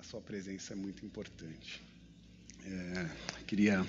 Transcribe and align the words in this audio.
a 0.00 0.02
sua 0.02 0.20
presença 0.20 0.72
é 0.72 0.76
muito 0.76 1.04
importante. 1.04 1.82
É, 2.64 3.10
queria 3.46 3.86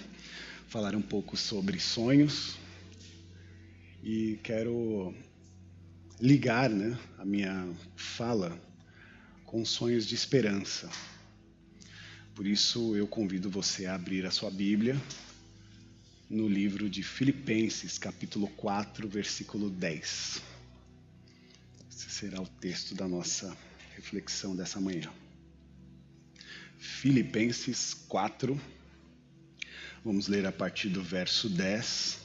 falar 0.68 0.94
um 0.94 1.02
pouco 1.02 1.38
sobre 1.38 1.80
sonhos 1.80 2.58
e 4.04 4.38
quero 4.44 5.16
ligar 6.20 6.70
né, 6.70 7.00
a 7.18 7.24
minha 7.24 7.74
fala 7.96 8.62
com 9.46 9.64
sonhos 9.64 10.06
de 10.06 10.14
esperança. 10.14 10.90
Por 12.36 12.46
isso 12.46 12.94
eu 12.98 13.08
convido 13.08 13.50
você 13.50 13.86
a 13.86 13.96
abrir 13.96 14.26
a 14.26 14.32
sua 14.32 14.52
Bíblia 14.52 15.02
no 16.30 16.46
livro 16.46 16.90
de 16.90 17.04
Filipenses, 17.04 17.98
capítulo 17.98 18.50
4, 18.58 19.08
versículo 19.08 19.70
10. 19.70 20.42
Esse 21.90 22.10
será 22.10 22.42
o 22.42 22.48
texto 22.48 22.94
da 22.94 23.08
nossa 23.08 23.56
reflexão 23.96 24.54
dessa 24.54 24.82
manhã. 24.82 25.10
Filipenses 26.82 27.94
4, 27.94 28.60
vamos 30.04 30.28
ler 30.28 30.48
a 30.48 30.52
partir 30.52 30.90
do 30.90 31.04
verso 31.04 31.48
10. 31.48 32.18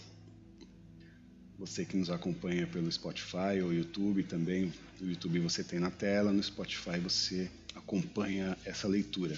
Você 1.59 1.85
que 1.85 1.95
nos 1.95 2.09
acompanha 2.09 2.67
pelo 2.67 2.91
Spotify 2.91 3.61
ou 3.63 3.71
YouTube 3.71 4.23
também, 4.23 4.73
no 4.99 5.11
YouTube 5.11 5.41
você 5.41 5.63
tem 5.63 5.79
na 5.79 5.91
tela, 5.91 6.33
no 6.33 6.43
Spotify 6.43 6.99
você 6.99 7.51
acompanha 7.75 8.57
essa 8.65 8.89
leitura. 8.89 9.37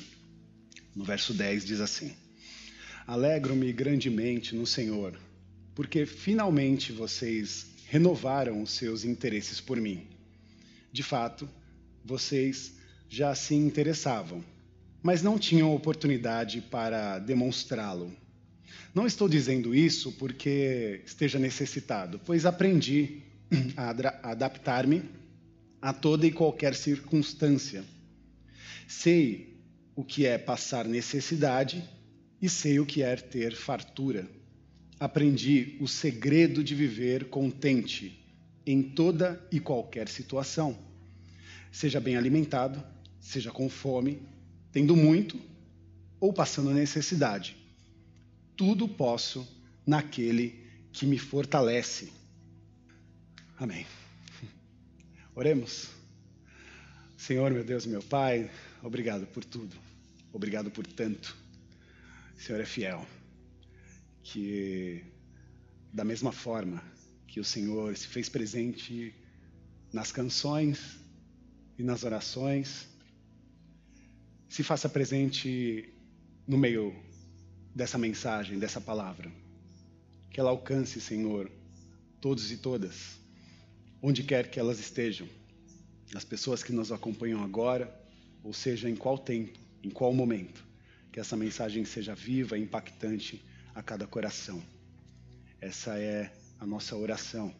No 0.95 1.02
verso 1.02 1.34
10 1.34 1.64
diz 1.64 1.80
assim: 1.80 2.14
Alegro-me 3.04 3.73
grandemente 3.73 4.54
no 4.54 4.68
Senhor, 4.68 5.18
porque 5.74 6.06
finalmente 6.06 6.92
vocês 6.92 7.66
renovaram 7.88 8.62
os 8.62 8.70
seus 8.70 9.02
interesses 9.02 9.60
por 9.60 9.80
mim. 9.80 10.06
De 10.92 11.02
fato, 11.02 11.50
vocês 12.04 12.74
já 13.09 13.34
se 13.34 13.56
interessavam 13.56 14.45
mas 15.02 15.23
não 15.23 15.38
tinham 15.38 15.74
oportunidade 15.74 16.60
para 16.60 17.18
demonstrá-lo. 17.18 18.13
Não 18.95 19.07
estou 19.07 19.29
dizendo 19.29 19.74
isso 19.74 20.13
porque 20.13 21.02
esteja 21.05 21.38
necessitado, 21.38 22.21
pois 22.24 22.45
aprendi 22.45 23.23
a 23.77 23.90
adaptar-me 24.30 25.02
a 25.80 25.93
toda 25.93 26.27
e 26.27 26.32
qualquer 26.32 26.74
circunstância. 26.74 27.85
Sei 28.87 29.57
o 29.95 30.05
que 30.05 30.27
é 30.27 30.38
passar 30.38 30.85
necessidade 30.85 31.83
e 32.40 32.49
sei 32.49 32.80
o 32.80 32.87
que 32.87 33.02
é 33.02 33.15
ter 33.16 33.55
fartura. 33.55 34.29
Aprendi 34.99 35.77
o 35.80 35.87
segredo 35.87 36.65
de 36.65 36.74
viver 36.74 37.29
contente 37.29 38.24
em 38.66 38.83
toda 38.83 39.40
e 39.52 39.60
qualquer 39.60 40.09
situação. 40.09 40.77
Seja 41.71 42.01
bem 42.01 42.16
alimentado, 42.16 42.83
seja 43.21 43.51
com 43.51 43.68
fome, 43.68 44.21
tendo 44.73 44.97
muito 44.97 45.41
ou 46.21 46.33
passando 46.33 46.73
necessidade. 46.73 47.57
Tudo 48.57 48.88
posso 48.88 49.47
naquele 49.87 50.66
que 50.93 51.07
me 51.07 51.19
fortalece. 51.19 52.13
Amém. 53.57 53.87
Oremos. 55.35 55.89
Senhor, 57.16 57.52
meu 57.52 57.65
Deus, 57.65 57.87
meu 57.87 58.02
Pai, 58.02 58.51
obrigado 58.83 59.27
por 59.27 59.45
tudo. 59.45 59.77
Obrigado 60.33 60.71
por 60.71 60.87
tanto. 60.87 61.37
O 62.37 62.41
Senhor 62.41 62.61
é 62.61 62.66
fiel. 62.66 63.07
Que 64.22 65.05
da 65.93 66.05
mesma 66.05 66.33
forma 66.33 66.83
que 67.27 67.41
o 67.41 67.44
Senhor 67.44 67.97
se 67.97 68.06
fez 68.06 68.28
presente 68.28 69.15
nas 69.93 70.12
canções 70.12 70.99
e 71.78 71.83
nas 71.83 72.05
orações, 72.05 72.89
se 74.49 74.62
faça 74.62 74.88
presente 74.88 75.93
no 76.47 76.56
meio 76.56 76.94
dessa 77.75 77.99
mensagem, 77.99 78.59
dessa 78.59 78.81
palavra. 78.81 79.31
Que 80.31 80.41
ela 80.41 80.50
alcance, 80.50 81.00
Senhor, 81.00 81.50
todos 82.21 82.50
e 82.50 82.56
todas, 82.56 83.19
onde 84.00 84.22
quer 84.22 84.50
que 84.50 84.59
elas 84.59 84.78
estejam. 84.78 85.28
As 86.15 86.25
pessoas 86.25 86.62
que 86.62 86.72
nos 86.72 86.91
acompanham 86.91 87.45
agora, 87.45 87.95
ou 88.43 88.53
seja, 88.53 88.89
em 88.89 88.97
qual 88.97 89.19
tempo, 89.19 89.59
em 89.83 89.91
qual 89.91 90.12
momento. 90.15 90.65
Que 91.12 91.21
essa 91.21 91.37
mensagem 91.37 91.84
seja 91.84 92.15
viva 92.15 92.56
e 92.56 92.62
impactante 92.62 93.45
a 93.75 93.83
cada 93.83 94.06
coração. 94.06 94.62
Essa 95.61 95.99
é 95.99 96.33
a 96.59 96.67
nossa 96.67 96.97
oração. 96.97 97.55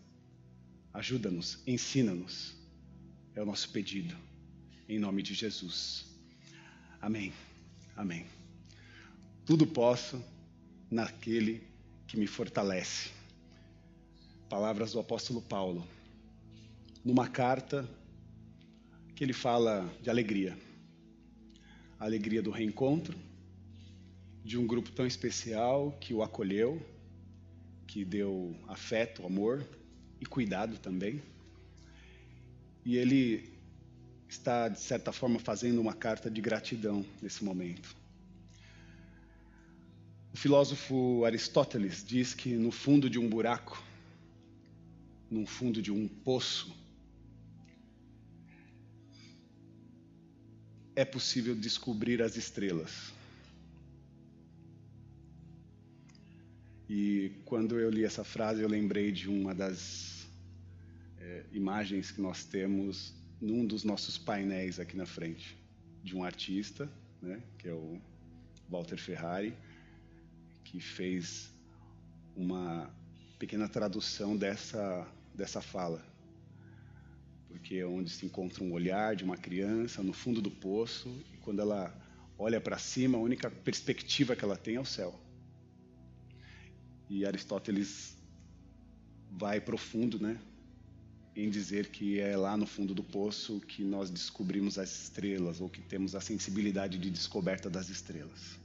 Ajuda-nos, 0.93 1.63
ensina-nos. 1.67 2.57
É 3.35 3.43
o 3.43 3.47
nosso 3.47 3.71
pedido. 3.71 4.17
Em 4.89 4.99
nome 4.99 5.23
de 5.23 5.35
Jesus. 5.35 6.08
Amém. 7.01 7.33
Amém. 7.97 8.27
Tudo 9.47 9.67
posso 9.67 10.23
naquele 10.91 11.63
que 12.07 12.17
me 12.17 12.27
fortalece. 12.27 13.11
Palavras 14.49 14.93
do 14.93 14.99
apóstolo 14.99 15.41
Paulo. 15.41 15.87
Numa 17.05 17.29
carta 17.29 17.89
que 19.15 19.23
ele 19.23 19.33
fala 19.33 19.89
de 20.03 20.11
alegria. 20.11 20.59
A 22.01 22.05
alegria 22.05 22.43
do 22.43 22.51
reencontro, 22.51 23.17
de 24.45 24.59
um 24.59 24.67
grupo 24.67 24.91
tão 24.91 25.07
especial 25.07 25.93
que 26.01 26.13
o 26.13 26.23
acolheu, 26.23 26.81
que 27.87 28.05
deu 28.05 28.57
afeto, 28.67 29.25
amor 29.25 29.65
e 30.21 30.27
cuidado 30.27 30.79
também. 30.79 31.23
E 32.85 32.97
ele 32.97 33.58
está, 34.29 34.69
de 34.69 34.79
certa 34.79 35.13
forma, 35.13 35.39
fazendo 35.39 35.81
uma 35.81 35.95
carta 35.95 36.31
de 36.31 36.41
gratidão 36.41 37.05
nesse 37.23 37.43
momento. 37.43 37.97
O 40.33 40.37
filósofo 40.37 41.25
Aristóteles 41.25 42.05
diz 42.07 42.35
que 42.35 42.55
no 42.55 42.71
fundo 42.71 43.09
de 43.09 43.19
um 43.19 43.29
buraco, 43.29 43.83
no 45.31 45.47
fundo 45.47 45.81
de 45.83 45.91
um 45.91 46.07
poço, 46.07 46.77
é 50.95 51.05
possível 51.05 51.55
descobrir 51.55 52.23
as 52.23 52.37
estrelas. 52.37 53.13
E 56.89 57.33
quando 57.45 57.79
eu 57.79 57.91
li 57.91 58.05
essa 58.05 58.25
frase, 58.25 58.63
eu 58.63 58.69
lembrei 58.69 59.13
de 59.13 59.29
uma 59.29 59.55
das 59.55 60.27
é, 61.21 61.45
imagens 61.53 62.11
que 62.11 62.21
nós 62.21 62.45
temos 62.45 63.13
num 63.41 63.65
dos 63.65 63.85
nossos 63.85 64.19
painéis 64.19 64.81
aqui 64.81 64.97
na 64.97 65.07
frente, 65.07 65.57
de 66.03 66.17
um 66.17 66.25
artista, 66.25 66.91
né, 67.21 67.43
que 67.59 67.69
é 67.69 67.73
o 67.73 68.01
Walter 68.69 68.99
Ferrari, 68.99 69.55
que 70.65 70.81
fez 70.81 71.51
uma 72.37 72.91
pequena 73.39 73.69
tradução 73.69 74.37
dessa, 74.37 75.07
dessa 75.35 75.61
fala. 75.61 76.05
Porque 77.49 77.77
é 77.77 77.87
onde 77.87 78.11
se 78.11 78.27
encontra 78.27 78.63
um 78.63 78.73
olhar 78.73 79.17
de 79.17 79.25
uma 79.25 79.37
criança 79.37 80.03
no 80.03 80.13
fundo 80.13 80.43
do 80.43 80.51
poço, 80.51 81.09
e 81.33 81.37
quando 81.39 81.61
ela 81.61 81.95
olha 82.39 82.61
para 82.61 82.79
cima, 82.79 83.19
a 83.19 83.21
única 83.21 83.51
perspectiva 83.51 84.37
que 84.37 84.45
ela 84.45 84.57
tem 84.57 84.77
é 84.77 84.81
o 84.81 84.85
céu. 84.85 85.19
E 87.09 87.25
Aristóteles 87.25 88.17
vai 89.31 89.61
profundo, 89.61 90.21
né, 90.21 90.39
em 91.39 91.49
dizer 91.49 91.87
que 91.87 92.19
é 92.19 92.37
lá 92.37 92.57
no 92.57 92.67
fundo 92.67 92.93
do 92.93 93.03
poço 93.03 93.61
que 93.61 93.85
nós 93.85 94.11
descobrimos 94.11 94.77
as 94.77 95.05
estrelas 95.05 95.61
ou 95.61 95.69
que 95.69 95.81
temos 95.81 96.17
a 96.17 96.21
sensibilidade 96.21 96.99
de 96.99 97.09
descoberta 97.09 97.71
das 97.71 97.89
estrelas. 97.89 98.59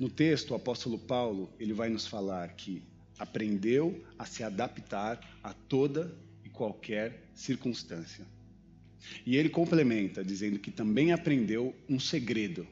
No 0.00 0.10
texto, 0.10 0.50
o 0.50 0.54
apóstolo 0.56 0.98
Paulo, 0.98 1.48
ele 1.60 1.72
vai 1.72 1.88
nos 1.88 2.04
falar 2.04 2.48
que 2.54 2.82
aprendeu 3.20 4.04
a 4.18 4.26
se 4.26 4.42
adaptar 4.42 5.20
a 5.44 5.54
toda 5.54 6.12
e 6.44 6.48
qualquer 6.48 7.22
circunstância. 7.36 8.26
E 9.24 9.36
ele 9.36 9.48
complementa 9.48 10.24
dizendo 10.24 10.58
que 10.58 10.72
também 10.72 11.12
aprendeu 11.12 11.72
um 11.88 12.00
segredo. 12.00 12.66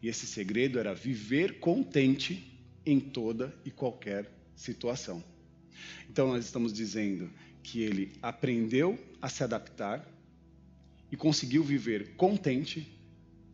E 0.00 0.06
esse 0.06 0.28
segredo 0.28 0.78
era 0.78 0.94
viver 0.94 1.58
contente 1.58 2.56
em 2.86 3.00
toda 3.00 3.52
e 3.64 3.70
qualquer 3.72 4.30
situação. 4.54 5.24
Então 6.08 6.28
nós 6.28 6.44
estamos 6.44 6.72
dizendo 6.72 7.28
que 7.64 7.80
ele 7.80 8.12
aprendeu 8.20 8.98
a 9.20 9.28
se 9.28 9.42
adaptar 9.42 10.06
e 11.10 11.16
conseguiu 11.16 11.64
viver 11.64 12.14
contente 12.14 12.86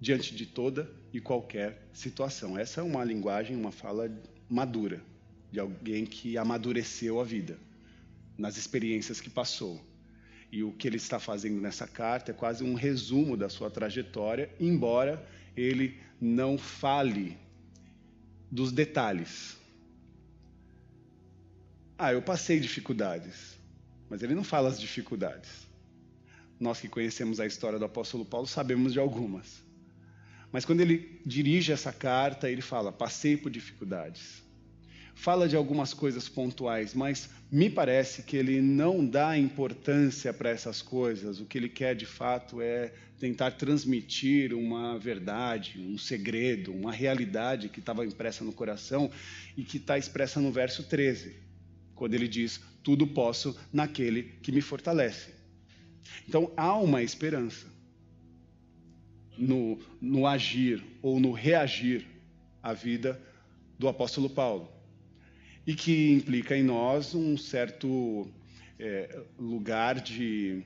diante 0.01 0.35
de 0.35 0.47
toda 0.47 0.91
e 1.13 1.21
qualquer 1.21 1.89
situação. 1.93 2.59
Essa 2.59 2.81
é 2.81 2.85
uma 2.85 3.05
linguagem, 3.05 3.57
uma 3.57 3.71
fala 3.71 4.11
madura 4.49 5.01
de 5.53 5.61
alguém 5.61 6.05
que 6.05 6.37
amadureceu 6.37 7.21
a 7.21 7.25
vida 7.25 7.57
nas 8.37 8.57
experiências 8.57 9.21
que 9.21 9.31
passou. 9.31 9.81
E 10.51 10.65
o 10.65 10.73
que 10.73 10.89
ele 10.89 10.97
está 10.97 11.21
fazendo 11.21 11.61
nessa 11.61 11.87
carta 11.87 12.33
é 12.33 12.35
quase 12.35 12.65
um 12.65 12.75
resumo 12.75 13.37
da 13.37 13.49
sua 13.49 13.71
trajetória, 13.71 14.51
embora 14.59 15.25
ele 15.57 15.97
não 16.21 16.59
fale 16.59 17.39
dos 18.51 18.73
detalhes. 18.73 19.57
Ah, 21.97 22.13
eu 22.13 22.23
passei 22.23 22.59
dificuldades 22.59 23.60
mas 24.11 24.23
ele 24.23 24.35
não 24.35 24.45
fala 24.45 24.69
as 24.69 24.81
dificuldades. 24.81 25.49
Nós 26.59 26.81
que 26.81 26.89
conhecemos 26.89 27.41
a 27.41 27.47
história 27.47 27.79
do 27.79 27.85
apóstolo 27.87 28.25
Paulo 28.25 28.47
sabemos 28.47 28.93
de 28.93 28.99
algumas. 28.99 29.63
Mas 30.53 30.65
quando 30.65 30.81
ele 30.81 31.21
dirige 31.25 31.73
essa 31.73 31.93
carta, 31.93 32.51
ele 32.51 32.61
fala: 32.61 32.93
passei 32.93 33.37
por 33.37 33.51
dificuldades. 33.51 34.43
Fala 35.15 35.49
de 35.49 35.55
algumas 35.55 35.93
coisas 35.93 36.29
pontuais, 36.29 36.95
mas 36.95 37.29
me 37.53 37.69
parece 37.69 38.23
que 38.23 38.37
ele 38.37 38.61
não 38.61 39.05
dá 39.05 39.37
importância 39.37 40.33
para 40.33 40.51
essas 40.51 40.81
coisas. 40.81 41.41
O 41.41 41.45
que 41.45 41.59
ele 41.59 41.69
quer 41.69 41.95
de 41.95 42.07
fato 42.07 42.61
é 42.61 42.93
tentar 43.19 43.51
transmitir 43.53 44.55
uma 44.55 44.99
verdade, 44.99 45.79
um 45.79 45.99
segredo, 45.99 46.73
uma 46.73 46.91
realidade 46.91 47.69
que 47.69 47.81
estava 47.81 48.05
impressa 48.05 48.43
no 48.45 48.53
coração 48.53 49.11
e 49.57 49.63
que 49.63 49.77
está 49.77 49.99
expressa 49.99 50.41
no 50.41 50.51
verso 50.51 50.85
13, 50.85 51.37
quando 51.95 52.15
ele 52.15 52.27
diz: 52.27 52.61
Tudo 52.83 53.07
posso 53.07 53.59
naquele 53.73 54.23
que 54.43 54.53
me 54.53 54.61
fortalece. 54.61 55.35
Então 56.29 56.51
há 56.57 56.77
uma 56.77 57.03
esperança 57.03 57.67
no, 59.37 59.79
no 60.01 60.27
agir 60.27 60.83
ou 61.03 61.19
no 61.19 61.33
reagir 61.33 62.07
à 62.63 62.73
vida 62.73 63.21
do 63.79 63.89
apóstolo 63.89 64.29
Paulo. 64.29 64.71
E 65.67 65.75
que 65.75 66.11
implica 66.11 66.57
em 66.57 66.63
nós 66.63 67.15
um 67.15 67.37
certo 67.37 68.29
é, 68.79 69.21
lugar 69.39 70.01
de 70.01 70.63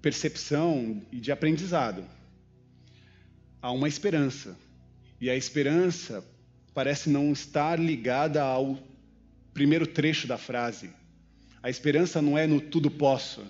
percepção 0.00 1.02
e 1.12 1.20
de 1.20 1.30
aprendizado. 1.30 2.04
Há 3.60 3.70
uma 3.72 3.88
esperança. 3.88 4.56
E 5.20 5.28
a 5.28 5.36
esperança 5.36 6.24
parece 6.72 7.10
não 7.10 7.32
estar 7.32 7.78
ligada 7.78 8.42
ao 8.42 8.78
primeiro 9.52 9.86
trecho 9.86 10.26
da 10.26 10.38
frase. 10.38 10.90
A 11.62 11.68
esperança 11.68 12.22
não 12.22 12.38
é 12.38 12.46
no 12.46 12.60
tudo 12.60 12.90
posso, 12.90 13.44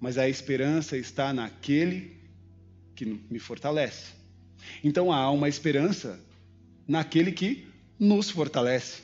mas 0.00 0.18
a 0.18 0.28
esperança 0.28 0.96
está 0.96 1.32
naquele 1.32 2.16
que 2.94 3.04
me 3.04 3.38
fortalece. 3.38 4.12
Então 4.82 5.12
há 5.12 5.30
uma 5.30 5.48
esperança 5.48 6.18
naquele 6.86 7.32
que 7.32 7.66
nos 7.98 8.30
fortalece. 8.30 9.02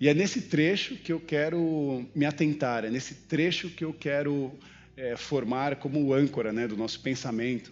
E 0.00 0.08
é 0.08 0.14
nesse 0.14 0.42
trecho 0.42 0.96
que 0.96 1.12
eu 1.12 1.20
quero 1.20 2.08
me 2.14 2.24
atentar, 2.24 2.84
é 2.84 2.90
nesse 2.90 3.14
trecho 3.14 3.68
que 3.68 3.84
eu 3.84 3.92
quero 3.92 4.50
é, 4.96 5.14
formar 5.16 5.76
como 5.76 6.14
âncora 6.14 6.52
né, 6.52 6.66
do 6.66 6.76
nosso 6.76 7.00
pensamento. 7.00 7.70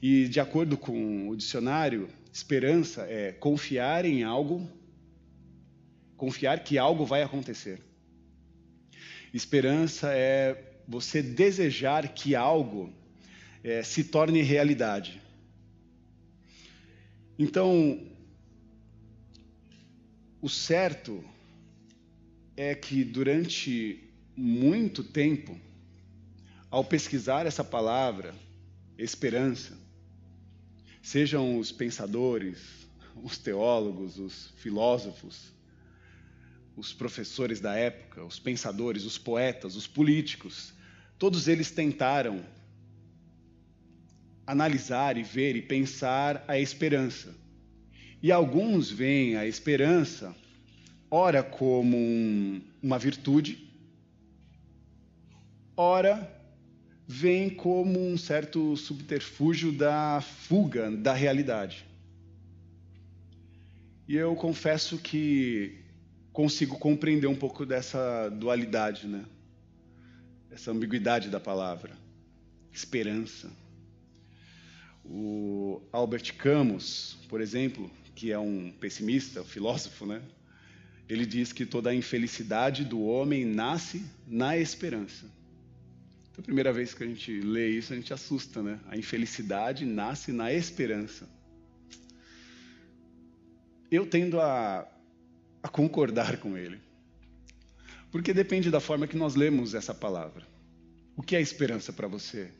E 0.00 0.26
de 0.28 0.40
acordo 0.40 0.76
com 0.78 1.28
o 1.28 1.36
dicionário, 1.36 2.08
esperança 2.32 3.02
é 3.02 3.32
confiar 3.32 4.06
em 4.06 4.22
algo, 4.22 4.66
confiar 6.16 6.64
que 6.64 6.78
algo 6.78 7.04
vai 7.04 7.22
acontecer. 7.22 7.78
Esperança 9.34 10.12
é 10.12 10.76
você 10.86 11.20
desejar 11.20 12.14
que 12.14 12.36
algo 12.36 12.92
é, 13.64 13.82
se 13.82 14.04
torne 14.04 14.40
realidade. 14.42 15.20
Então, 17.36 18.00
o 20.40 20.48
certo 20.48 21.24
é 22.56 22.76
que 22.76 23.02
durante 23.02 24.08
muito 24.36 25.02
tempo, 25.02 25.58
ao 26.70 26.84
pesquisar 26.84 27.44
essa 27.44 27.64
palavra, 27.64 28.32
esperança, 28.96 29.76
sejam 31.02 31.58
os 31.58 31.72
pensadores, 31.72 32.86
os 33.16 33.36
teólogos, 33.36 34.16
os 34.16 34.52
filósofos, 34.58 35.53
os 36.76 36.92
professores 36.92 37.60
da 37.60 37.74
época, 37.74 38.24
os 38.24 38.38
pensadores, 38.38 39.04
os 39.04 39.16
poetas, 39.16 39.76
os 39.76 39.86
políticos, 39.86 40.72
todos 41.18 41.46
eles 41.46 41.70
tentaram 41.70 42.44
analisar 44.46 45.16
e 45.16 45.22
ver 45.22 45.56
e 45.56 45.62
pensar 45.62 46.44
a 46.48 46.58
esperança. 46.58 47.34
E 48.22 48.32
alguns 48.32 48.90
veem 48.90 49.36
a 49.36 49.46
esperança, 49.46 50.34
ora 51.10 51.42
como 51.42 51.96
um, 51.96 52.60
uma 52.82 52.98
virtude, 52.98 53.70
ora 55.76 56.30
vem 57.06 57.50
como 57.50 58.00
um 58.00 58.16
certo 58.16 58.76
subterfúgio 58.76 59.70
da 59.70 60.20
fuga 60.22 60.90
da 60.90 61.12
realidade. 61.12 61.84
E 64.08 64.16
eu 64.16 64.34
confesso 64.34 64.98
que 64.98 65.83
consigo 66.34 66.76
compreender 66.76 67.28
um 67.28 67.36
pouco 67.36 67.64
dessa 67.64 68.28
dualidade, 68.28 69.06
né? 69.06 69.24
Essa 70.50 70.72
ambiguidade 70.72 71.30
da 71.30 71.38
palavra. 71.38 71.96
Esperança. 72.72 73.50
O 75.04 75.80
Albert 75.92 76.34
Camus, 76.36 77.16
por 77.28 77.40
exemplo, 77.40 77.88
que 78.16 78.32
é 78.32 78.38
um 78.38 78.72
pessimista, 78.80 79.42
um 79.42 79.44
filósofo, 79.44 80.06
né? 80.06 80.20
Ele 81.08 81.24
diz 81.24 81.52
que 81.52 81.64
toda 81.64 81.90
a 81.90 81.94
infelicidade 81.94 82.84
do 82.84 83.00
homem 83.00 83.44
nasce 83.44 84.04
na 84.26 84.58
esperança. 84.58 85.26
Então, 86.32 86.42
a 86.42 86.42
primeira 86.42 86.72
vez 86.72 86.92
que 86.94 87.04
a 87.04 87.06
gente 87.06 87.40
lê 87.42 87.68
isso, 87.68 87.92
a 87.92 87.96
gente 87.96 88.12
assusta, 88.12 88.60
né? 88.60 88.80
A 88.88 88.96
infelicidade 88.96 89.86
nasce 89.86 90.32
na 90.32 90.52
esperança. 90.52 91.28
Eu 93.88 94.04
tendo 94.04 94.40
a, 94.40 94.88
a 95.64 95.68
concordar 95.68 96.36
com 96.36 96.56
ele. 96.56 96.78
Porque 98.12 98.32
depende 98.32 98.70
da 98.70 98.78
forma 98.78 99.08
que 99.08 99.16
nós 99.16 99.34
lemos 99.34 99.74
essa 99.74 99.92
palavra. 99.92 100.46
O 101.16 101.22
que 101.22 101.34
é 101.34 101.40
esperança 101.40 101.92
para 101.92 102.06
você? 102.06 102.52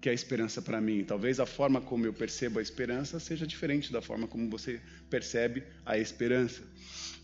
que 0.00 0.08
é 0.08 0.14
esperança 0.14 0.62
para 0.62 0.80
mim. 0.80 1.04
Talvez 1.04 1.38
a 1.38 1.46
forma 1.46 1.80
como 1.80 2.06
eu 2.06 2.12
percebo 2.12 2.58
a 2.58 2.62
esperança 2.62 3.20
seja 3.20 3.46
diferente 3.46 3.92
da 3.92 4.00
forma 4.00 4.26
como 4.26 4.48
você 4.48 4.80
percebe 5.10 5.62
a 5.84 5.98
esperança. 5.98 6.62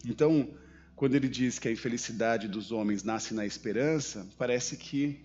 Então, 0.04 0.50
quando 0.94 1.14
ele 1.14 1.28
diz 1.28 1.58
que 1.58 1.68
a 1.68 1.72
infelicidade 1.72 2.48
dos 2.48 2.70
homens 2.70 3.02
nasce 3.02 3.32
na 3.32 3.46
esperança, 3.46 4.28
parece 4.36 4.76
que 4.76 5.20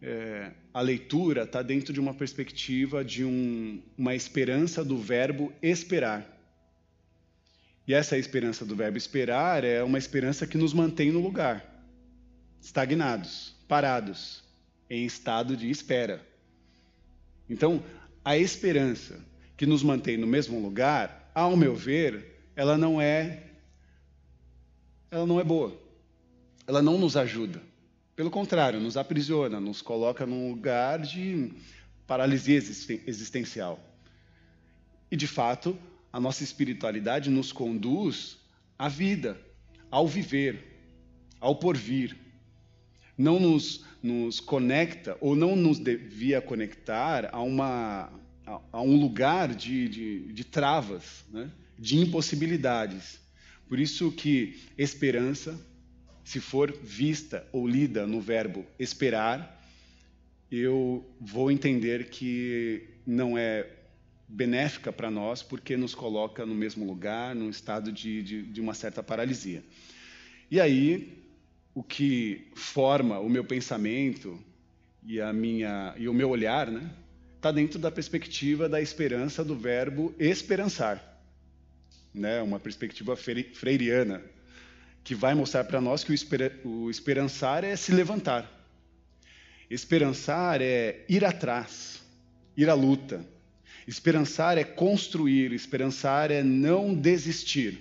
é, 0.00 0.52
a 0.72 0.80
leitura 0.80 1.42
está 1.42 1.60
dentro 1.60 1.92
de 1.92 1.98
uma 1.98 2.14
perspectiva 2.14 3.04
de 3.04 3.24
um, 3.24 3.82
uma 3.98 4.14
esperança 4.14 4.84
do 4.84 4.96
verbo 4.96 5.52
esperar. 5.60 6.35
E 7.86 7.94
essa 7.94 8.18
esperança 8.18 8.64
do 8.64 8.74
verbo 8.74 8.98
esperar 8.98 9.62
é 9.62 9.82
uma 9.82 9.98
esperança 9.98 10.46
que 10.46 10.58
nos 10.58 10.72
mantém 10.72 11.12
no 11.12 11.20
lugar, 11.20 11.64
estagnados, 12.60 13.54
parados, 13.68 14.42
em 14.90 15.04
estado 15.04 15.56
de 15.56 15.70
espera. 15.70 16.26
Então, 17.48 17.82
a 18.24 18.36
esperança 18.36 19.24
que 19.56 19.66
nos 19.66 19.82
mantém 19.82 20.16
no 20.16 20.26
mesmo 20.26 20.60
lugar, 20.60 21.30
ao 21.34 21.56
meu 21.56 21.76
ver, 21.76 22.40
ela 22.56 22.76
não 22.76 23.00
é 23.00 23.44
ela 25.10 25.26
não 25.26 25.40
é 25.40 25.44
boa. 25.44 25.80
Ela 26.66 26.82
não 26.82 26.98
nos 26.98 27.16
ajuda. 27.16 27.62
Pelo 28.14 28.30
contrário, 28.30 28.80
nos 28.80 28.96
aprisiona, 28.96 29.60
nos 29.60 29.80
coloca 29.80 30.26
num 30.26 30.50
lugar 30.50 31.00
de 31.00 31.52
paralisia 32.06 32.56
existencial. 32.56 33.78
E 35.10 35.16
de 35.16 35.26
fato, 35.26 35.78
a 36.16 36.20
nossa 36.20 36.42
espiritualidade 36.42 37.28
nos 37.28 37.52
conduz 37.52 38.38
à 38.78 38.88
vida, 38.88 39.38
ao 39.90 40.08
viver, 40.08 40.64
ao 41.38 41.56
porvir. 41.56 42.16
Não 43.18 43.38
nos 43.38 43.84
nos 44.02 44.40
conecta 44.40 45.18
ou 45.20 45.36
não 45.36 45.54
nos 45.54 45.78
devia 45.78 46.40
conectar 46.40 47.28
a, 47.34 47.42
uma, 47.42 48.10
a, 48.46 48.60
a 48.72 48.80
um 48.80 48.96
lugar 48.98 49.54
de, 49.54 49.90
de, 49.90 50.32
de 50.32 50.44
travas, 50.44 51.22
né? 51.30 51.50
de 51.78 51.98
impossibilidades. 51.98 53.20
Por 53.68 53.78
isso 53.78 54.10
que 54.10 54.58
esperança, 54.78 55.60
se 56.24 56.40
for 56.40 56.72
vista 56.82 57.46
ou 57.52 57.68
lida 57.68 58.06
no 58.06 58.22
verbo 58.22 58.64
esperar, 58.78 59.62
eu 60.50 61.06
vou 61.20 61.50
entender 61.50 62.08
que 62.08 62.88
não 63.06 63.36
é 63.36 63.75
benéfica 64.28 64.92
para 64.92 65.10
nós, 65.10 65.42
porque 65.42 65.76
nos 65.76 65.94
coloca 65.94 66.44
no 66.44 66.54
mesmo 66.54 66.84
lugar, 66.84 67.34
num 67.34 67.48
estado 67.48 67.92
de, 67.92 68.22
de, 68.22 68.42
de 68.42 68.60
uma 68.60 68.74
certa 68.74 69.02
paralisia. 69.02 69.62
E 70.50 70.60
aí, 70.60 71.22
o 71.74 71.82
que 71.82 72.48
forma 72.54 73.18
o 73.18 73.28
meu 73.28 73.44
pensamento 73.44 74.38
e 75.04 75.20
a 75.20 75.32
minha 75.32 75.94
e 75.96 76.08
o 76.08 76.14
meu 76.14 76.30
olhar, 76.30 76.70
né, 76.70 76.90
está 77.36 77.52
dentro 77.52 77.78
da 77.78 77.90
perspectiva 77.90 78.68
da 78.68 78.80
esperança 78.80 79.44
do 79.44 79.54
verbo 79.54 80.14
esperançar, 80.18 81.22
né, 82.12 82.42
uma 82.42 82.58
perspectiva 82.58 83.16
freiriana 83.16 84.22
que 85.04 85.14
vai 85.14 85.34
mostrar 85.34 85.62
para 85.64 85.80
nós 85.80 86.02
que 86.02 86.10
o, 86.10 86.14
esper, 86.14 86.60
o 86.64 86.90
esperançar 86.90 87.62
é 87.62 87.76
se 87.76 87.92
levantar, 87.92 88.50
esperançar 89.70 90.60
é 90.60 91.04
ir 91.08 91.24
atrás, 91.24 92.02
ir 92.56 92.68
à 92.68 92.74
luta, 92.74 93.24
esperançar 93.86 94.58
é 94.58 94.64
construir, 94.64 95.52
esperançar 95.52 96.30
é 96.30 96.42
não 96.42 96.94
desistir. 96.94 97.78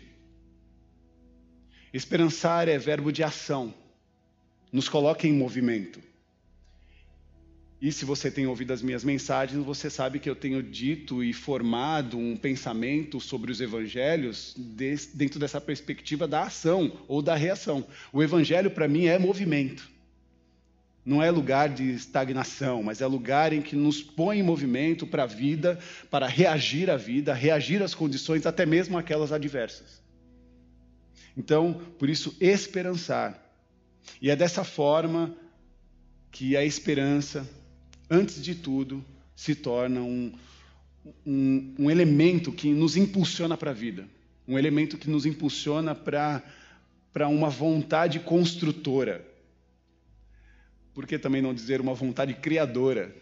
Esperançar 1.93 2.67
é 2.67 2.77
verbo 2.77 3.11
de 3.11 3.23
ação 3.23 3.73
nos 4.71 4.89
coloca 4.89 5.25
em 5.25 5.31
movimento. 5.31 6.01
E 7.81 7.91
se 7.91 8.03
você 8.03 8.31
tem 8.31 8.47
ouvido 8.47 8.73
as 8.73 8.81
minhas 8.81 9.03
mensagens, 9.03 9.63
você 9.63 9.89
sabe 9.89 10.19
que 10.19 10.29
eu 10.29 10.35
tenho 10.35 10.61
dito 10.61 11.23
e 11.23 11.31
formado 11.31 12.17
um 12.17 12.35
pensamento 12.35 13.19
sobre 13.21 13.51
os 13.51 13.61
evangelhos 13.61 14.53
dentro 15.13 15.39
dessa 15.39 15.61
perspectiva 15.61 16.27
da 16.27 16.43
ação 16.43 16.99
ou 17.07 17.21
da 17.21 17.35
reação. 17.35 17.85
O 18.11 18.23
evangelho, 18.23 18.71
para 18.71 18.87
mim, 18.87 19.05
é 19.05 19.19
movimento. 19.19 19.94
Não 21.05 21.21
é 21.21 21.29
lugar 21.29 21.69
de 21.69 21.91
estagnação, 21.91 22.81
mas 22.81 22.99
é 22.99 23.05
lugar 23.05 23.53
em 23.53 23.61
que 23.61 23.75
nos 23.75 24.01
põe 24.01 24.39
em 24.39 24.43
movimento 24.43 25.05
para 25.05 25.23
a 25.23 25.27
vida, 25.27 25.77
para 26.09 26.25
reagir 26.25 26.89
à 26.89 26.97
vida, 26.97 27.31
reagir 27.31 27.83
às 27.83 27.93
condições, 27.93 28.47
até 28.47 28.65
mesmo 28.65 28.97
aquelas 28.97 29.31
adversas. 29.31 30.01
Então, 31.37 31.79
por 31.99 32.09
isso, 32.09 32.35
esperançar. 32.41 33.39
E 34.19 34.31
é 34.31 34.35
dessa 34.35 34.63
forma 34.63 35.35
que 36.31 36.57
a 36.57 36.65
esperança, 36.65 37.47
antes 38.09 38.41
de 38.41 38.55
tudo, 38.55 39.05
se 39.35 39.53
torna 39.53 40.01
um, 40.01 40.33
um, 41.25 41.75
um 41.77 41.91
elemento 41.91 42.51
que 42.51 42.73
nos 42.73 42.97
impulsiona 42.97 43.55
para 43.55 43.71
a 43.71 43.73
vida, 43.73 44.07
um 44.47 44.57
elemento 44.57 44.97
que 44.97 45.09
nos 45.09 45.25
impulsiona 45.25 45.93
para 45.93 47.27
uma 47.27 47.49
vontade 47.49 48.19
construtora. 48.19 49.34
Por 50.95 51.05
que 51.05 51.19
também 51.19 51.41
não 51.41 51.53
dizer 51.53 51.81
uma 51.81 51.93
vontade 51.93 52.33
criadora? 52.33 53.13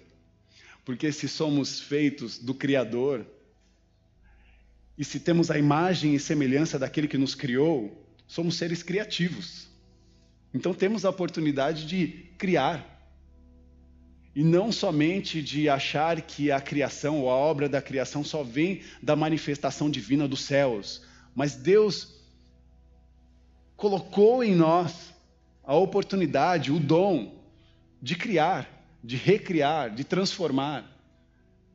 Porque 0.86 1.12
se 1.12 1.28
somos 1.28 1.82
feitos 1.82 2.38
do 2.38 2.54
Criador, 2.54 3.26
e 4.96 5.04
se 5.04 5.20
temos 5.20 5.50
a 5.50 5.58
imagem 5.58 6.14
e 6.14 6.20
semelhança 6.20 6.78
daquele 6.78 7.08
que 7.08 7.18
nos 7.18 7.34
criou, 7.34 8.06
somos 8.28 8.58
seres 8.58 8.84
criativos. 8.84 9.68
Então 10.54 10.72
temos 10.72 11.04
a 11.04 11.10
oportunidade 11.10 11.88
de 11.88 12.30
criar. 12.38 12.88
E 14.36 14.44
não 14.44 14.72
somente 14.72 15.42
de 15.42 15.68
achar 15.68 16.22
que 16.22 16.52
a 16.52 16.62
criação 16.62 17.22
ou 17.22 17.30
a 17.32 17.34
obra 17.34 17.68
da 17.68 17.82
criação 17.82 18.24
só 18.24 18.44
vem 18.44 18.82
da 19.02 19.16
manifestação 19.16 19.90
divina 19.90 20.28
dos 20.28 20.42
céus, 20.42 21.02
mas 21.34 21.56
Deus 21.56 22.22
colocou 23.76 24.44
em 24.44 24.54
nós 24.54 25.12
a 25.64 25.76
oportunidade, 25.76 26.72
o 26.72 26.80
dom 26.80 27.43
de 28.04 28.16
criar, 28.18 28.70
de 29.02 29.16
recriar, 29.16 29.90
de 29.96 30.04
transformar, 30.04 30.94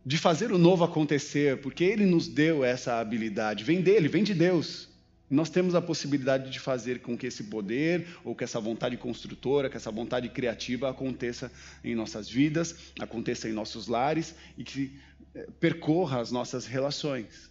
de 0.04 0.18
fazer 0.18 0.52
o 0.52 0.58
novo 0.58 0.84
acontecer, 0.84 1.58
porque 1.62 1.82
Ele 1.82 2.04
nos 2.04 2.28
deu 2.28 2.62
essa 2.62 3.00
habilidade. 3.00 3.64
Vem 3.64 3.80
dele, 3.80 4.08
vem 4.08 4.22
de 4.22 4.34
Deus. 4.34 4.90
Nós 5.30 5.48
temos 5.48 5.74
a 5.74 5.80
possibilidade 5.80 6.50
de 6.50 6.60
fazer 6.60 7.00
com 7.00 7.16
que 7.16 7.26
esse 7.26 7.44
poder, 7.44 8.06
ou 8.22 8.34
que 8.34 8.44
essa 8.44 8.60
vontade 8.60 8.94
construtora, 8.98 9.70
que 9.70 9.78
essa 9.78 9.90
vontade 9.90 10.28
criativa 10.28 10.90
aconteça 10.90 11.50
em 11.82 11.94
nossas 11.94 12.28
vidas, 12.28 12.92
aconteça 13.00 13.48
em 13.48 13.52
nossos 13.52 13.88
lares 13.88 14.34
e 14.58 14.64
que 14.64 15.00
eh, 15.34 15.48
percorra 15.58 16.20
as 16.20 16.30
nossas 16.30 16.66
relações. 16.66 17.50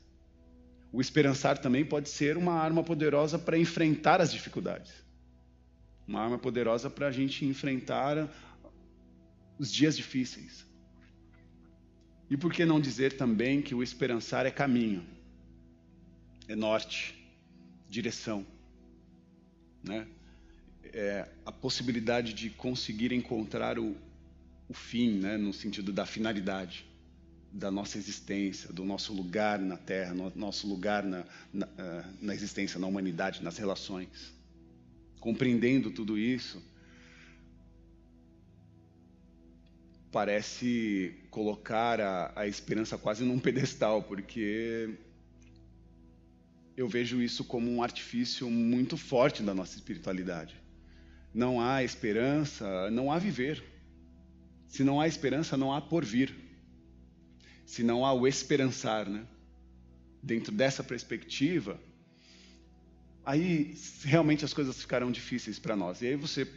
O 0.93 1.01
esperançar 1.01 1.57
também 1.57 1.83
pode 1.83 2.09
ser 2.09 2.37
uma 2.37 2.53
arma 2.53 2.83
poderosa 2.83 3.39
para 3.39 3.57
enfrentar 3.57 4.21
as 4.21 4.31
dificuldades. 4.31 4.93
Uma 6.07 6.21
arma 6.21 6.37
poderosa 6.37 6.89
para 6.91 7.07
a 7.07 7.11
gente 7.11 7.43
enfrentar 7.43 8.29
os 9.57 9.71
dias 9.71 9.95
difíceis. 9.95 10.65
E 12.29 12.35
por 12.35 12.53
que 12.53 12.65
não 12.65 12.79
dizer 12.79 13.13
também 13.13 13.61
que 13.61 13.73
o 13.73 13.81
esperançar 13.81 14.45
é 14.45 14.51
caminho, 14.51 15.05
é 16.47 16.55
norte, 16.55 17.15
direção, 17.89 18.45
né? 19.83 20.07
É 20.93 21.27
a 21.45 21.51
possibilidade 21.51 22.33
de 22.33 22.49
conseguir 22.49 23.11
encontrar 23.11 23.77
o, 23.77 23.95
o 24.67 24.73
fim, 24.73 25.19
né? 25.19 25.37
no 25.37 25.53
sentido 25.53 25.91
da 25.91 26.05
finalidade 26.05 26.85
da 27.51 27.71
nossa 27.71 27.97
existência, 27.97 28.71
do 28.71 28.83
nosso 28.83 29.13
lugar 29.13 29.59
na 29.59 29.77
Terra, 29.77 30.13
no 30.13 30.31
nosso 30.35 30.67
lugar 30.67 31.03
na, 31.03 31.25
na, 31.51 31.67
eh, 31.77 32.05
na 32.21 32.35
existência, 32.35 32.79
na 32.79 32.87
humanidade, 32.87 33.43
nas 33.43 33.57
relações. 33.57 34.33
Compreendendo 35.19 35.89
tudo 35.89 36.17
isso, 36.17 36.61
parece 40.11 41.15
colocar 41.29 41.99
a, 41.99 42.33
a 42.35 42.47
esperança 42.47 42.97
quase 42.97 43.23
num 43.23 43.39
pedestal, 43.39 44.03
porque 44.03 44.97
eu 46.75 46.87
vejo 46.87 47.21
isso 47.21 47.43
como 47.43 47.69
um 47.69 47.81
artifício 47.81 48.49
muito 48.49 48.97
forte 48.97 49.41
da 49.41 49.53
nossa 49.53 49.75
espiritualidade. 49.75 50.55
Não 51.33 51.61
há 51.61 51.83
esperança, 51.83 52.89
não 52.91 53.11
há 53.11 53.19
viver. 53.19 53.63
Se 54.67 54.83
não 54.83 54.99
há 54.99 55.07
esperança, 55.07 55.57
não 55.57 55.73
há 55.73 55.81
porvir. 55.81 56.33
Se 57.65 57.83
não 57.83 58.05
há 58.05 58.13
o 58.13 58.27
esperançar, 58.27 59.09
né? 59.09 59.25
Dentro 60.21 60.51
dessa 60.51 60.83
perspectiva, 60.83 61.79
aí 63.25 63.75
realmente 64.03 64.45
as 64.45 64.53
coisas 64.53 64.79
ficarão 64.79 65.11
difíceis 65.11 65.59
para 65.59 65.75
nós. 65.75 66.01
E 66.01 66.07
aí 66.07 66.15
você 66.15 66.47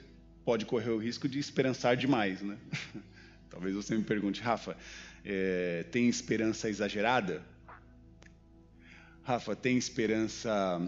pode 0.44 0.66
correr 0.66 0.90
o 0.90 0.98
risco 0.98 1.28
de 1.28 1.38
esperançar 1.38 1.96
demais, 1.96 2.40
né? 2.42 2.56
Talvez 3.50 3.74
você 3.74 3.96
me 3.96 4.04
pergunte, 4.04 4.40
Rafa, 4.40 4.76
é, 5.24 5.84
tem 5.90 6.08
esperança 6.08 6.70
exagerada? 6.70 7.42
Rafa, 9.24 9.54
tem 9.56 9.76
esperança 9.76 10.80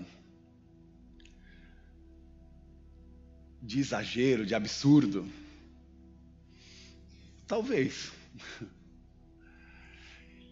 de 3.61 3.81
exagero, 3.81 4.47
de 4.47 4.55
absurdo? 4.55 5.29
Talvez. 7.47 8.13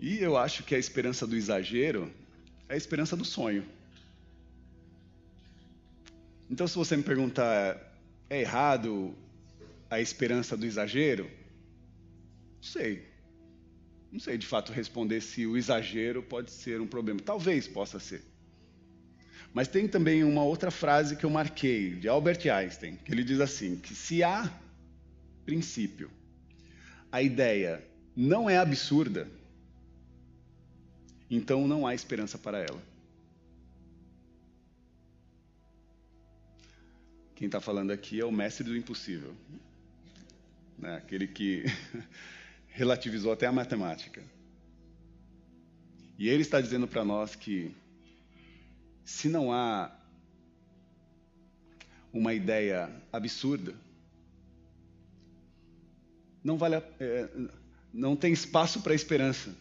E 0.03 0.19
eu 0.19 0.35
acho 0.35 0.63
que 0.63 0.75
a 0.75 0.79
esperança 0.79 1.27
do 1.27 1.37
exagero 1.37 2.11
é 2.71 2.73
a 2.73 2.77
esperança 2.77 3.15
do 3.15 3.25
sonho. 3.25 3.63
Então, 6.49 6.67
se 6.67 6.75
você 6.75 6.97
me 6.97 7.03
perguntar, 7.03 7.79
é 8.31 8.41
errado 8.41 9.15
a 9.91 10.01
esperança 10.01 10.57
do 10.57 10.65
exagero? 10.65 11.31
Não 12.61 12.65
sei. 12.65 13.07
Não 14.13 14.21
sei 14.21 14.37
de 14.37 14.47
fato 14.47 14.71
responder 14.73 15.21
se 15.23 15.47
o 15.47 15.57
exagero 15.57 16.23
pode 16.23 16.51
ser 16.51 16.81
um 16.81 16.87
problema. 16.87 17.21
Talvez 17.21 17.67
possa 17.67 17.99
ser. 17.99 18.23
Mas 19.55 19.67
tem 19.67 19.89
também 19.89 20.23
uma 20.23 20.45
outra 20.45 20.71
frase 20.71 21.17
que 21.17 21.25
eu 21.25 21.31
marquei, 21.31 21.95
de 21.95 22.07
Albert 22.07 22.47
Einstein, 22.47 22.97
que 22.97 23.13
ele 23.13 23.25
diz 23.25 23.41
assim: 23.41 23.77
que 23.77 23.95
se 23.95 24.23
há 24.23 24.53
princípio, 25.45 26.11
a 27.11 27.23
ideia 27.23 27.85
não 28.15 28.49
é 28.49 28.59
absurda, 28.59 29.29
então 31.29 31.67
não 31.67 31.87
há 31.87 31.95
esperança 31.95 32.39
para 32.39 32.59
ela. 32.59 32.91
Quem 37.35 37.47
está 37.47 37.61
falando 37.61 37.91
aqui 37.91 38.21
é 38.21 38.25
o 38.25 38.31
mestre 38.31 38.65
do 38.65 38.77
impossível, 38.77 39.35
né? 40.79 40.97
aquele 40.97 41.27
que 41.27 41.65
relativizou 42.71 43.33
até 43.33 43.47
a 43.47 43.53
matemática. 43.53 44.23
E 46.19 46.29
ele 46.29 46.43
está 46.43 46.61
dizendo 46.61 46.87
para 46.87 47.05
nós 47.05 47.35
que 47.35 47.75
se 49.05 49.29
não 49.29 49.53
há 49.53 49.91
uma 52.13 52.35
ideia 52.35 52.91
absurda, 53.13 53.75
não 56.43 56.57
vale 56.57 56.77
a, 56.77 56.83
é, 56.99 57.29
não 57.93 58.17
tem 58.17 58.33
espaço 58.33 58.81
para 58.83 58.95
esperança. 58.95 59.55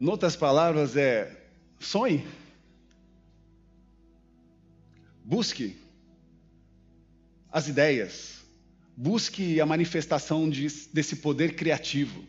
Em 0.00 0.08
outras 0.08 0.34
palavras, 0.34 0.96
é 0.96 1.48
sonhe, 1.78 2.26
busque 5.24 5.76
as 7.50 7.68
ideias, 7.68 8.41
Busque 9.02 9.60
a 9.60 9.66
manifestação 9.66 10.48
de, 10.48 10.68
desse 10.92 11.16
poder 11.16 11.56
criativo, 11.56 12.24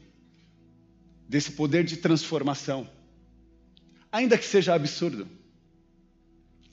desse 1.29 1.51
poder 1.51 1.83
de 1.83 1.97
transformação. 1.97 2.89
Ainda 4.11 4.39
que 4.39 4.43
seja 4.43 4.73
absurdo, 4.73 5.27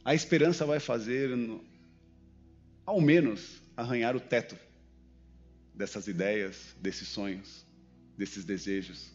a 0.03 0.15
esperança 0.15 0.65
vai 0.65 0.81
fazer, 0.81 1.29
ao 2.87 2.99
menos, 2.99 3.61
arranhar 3.77 4.17
o 4.17 4.21
teto 4.21 4.57
dessas 5.75 6.09
ideias, 6.09 6.75
desses 6.81 7.07
sonhos, 7.07 7.67
desses 8.17 8.43
desejos, 8.43 9.13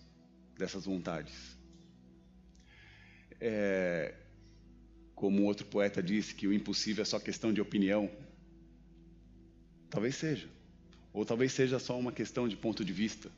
dessas 0.56 0.86
vontades. 0.86 1.58
É, 3.42 4.14
como 5.16 5.46
outro 5.46 5.66
poeta 5.66 6.04
disse, 6.04 6.36
que 6.36 6.46
o 6.46 6.54
impossível 6.54 7.02
é 7.02 7.06
só 7.06 7.20
questão 7.20 7.52
de 7.52 7.60
opinião. 7.60 8.08
Talvez 9.90 10.14
seja. 10.14 10.55
Ou 11.16 11.24
talvez 11.24 11.54
seja 11.54 11.80
só 11.80 11.98
uma 11.98 12.12
questão 12.12 12.46
de 12.46 12.58
ponto 12.58 12.84
de 12.84 12.92
vista. 12.92 13.32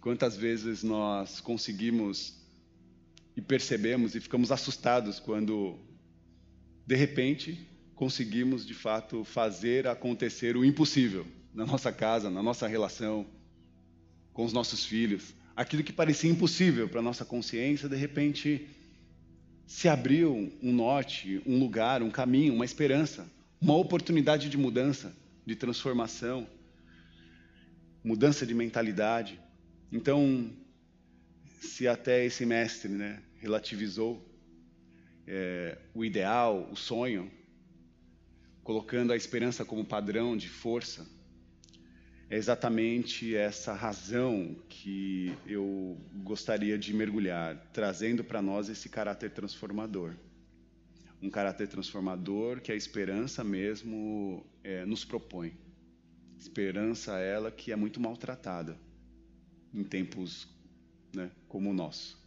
Quantas 0.00 0.36
vezes 0.36 0.82
nós 0.82 1.40
conseguimos 1.40 2.34
e 3.36 3.40
percebemos 3.40 4.16
e 4.16 4.20
ficamos 4.20 4.50
assustados 4.50 5.20
quando, 5.20 5.78
de 6.84 6.96
repente, 6.96 7.64
conseguimos 7.94 8.66
de 8.66 8.74
fato 8.74 9.22
fazer 9.22 9.86
acontecer 9.86 10.56
o 10.56 10.64
impossível 10.64 11.24
na 11.54 11.64
nossa 11.64 11.92
casa, 11.92 12.28
na 12.28 12.42
nossa 12.42 12.66
relação 12.66 13.24
com 14.32 14.44
os 14.44 14.52
nossos 14.52 14.84
filhos. 14.84 15.32
Aquilo 15.54 15.84
que 15.84 15.92
parecia 15.92 16.28
impossível 16.28 16.88
para 16.88 16.98
a 16.98 17.04
nossa 17.04 17.24
consciência, 17.24 17.88
de 17.88 17.96
repente 17.96 18.66
se 19.64 19.88
abriu 19.88 20.52
um 20.60 20.72
norte, 20.72 21.40
um 21.46 21.56
lugar, 21.60 22.02
um 22.02 22.10
caminho, 22.10 22.52
uma 22.52 22.64
esperança, 22.64 23.30
uma 23.60 23.76
oportunidade 23.76 24.48
de 24.48 24.56
mudança, 24.56 25.14
de 25.46 25.54
transformação, 25.54 26.46
mudança 28.02 28.44
de 28.44 28.52
mentalidade. 28.52 29.40
Então, 29.92 30.52
se 31.60 31.86
até 31.86 32.24
esse 32.24 32.44
mestre 32.44 32.90
né, 32.90 33.22
relativizou 33.36 34.28
é, 35.26 35.78
o 35.94 36.04
ideal, 36.04 36.68
o 36.70 36.76
sonho, 36.76 37.30
colocando 38.64 39.12
a 39.12 39.16
esperança 39.16 39.64
como 39.64 39.84
padrão 39.84 40.36
de 40.36 40.48
força, 40.48 41.06
é 42.28 42.36
exatamente 42.36 43.36
essa 43.36 43.72
razão 43.72 44.56
que 44.68 45.32
eu 45.46 45.96
gostaria 46.24 46.76
de 46.76 46.92
mergulhar, 46.92 47.56
trazendo 47.72 48.24
para 48.24 48.42
nós 48.42 48.68
esse 48.68 48.88
caráter 48.88 49.30
transformador. 49.30 50.16
Um 51.22 51.30
caráter 51.30 51.66
transformador 51.68 52.60
que 52.60 52.70
a 52.70 52.74
esperança 52.74 53.42
mesmo 53.42 54.46
é, 54.62 54.84
nos 54.84 55.04
propõe. 55.04 55.52
Esperança 56.38 57.18
ela 57.18 57.50
que 57.50 57.72
é 57.72 57.76
muito 57.76 58.00
maltratada 58.00 58.78
em 59.72 59.82
tempos 59.82 60.48
né, 61.14 61.30
como 61.48 61.70
o 61.70 61.74
nosso. 61.74 62.18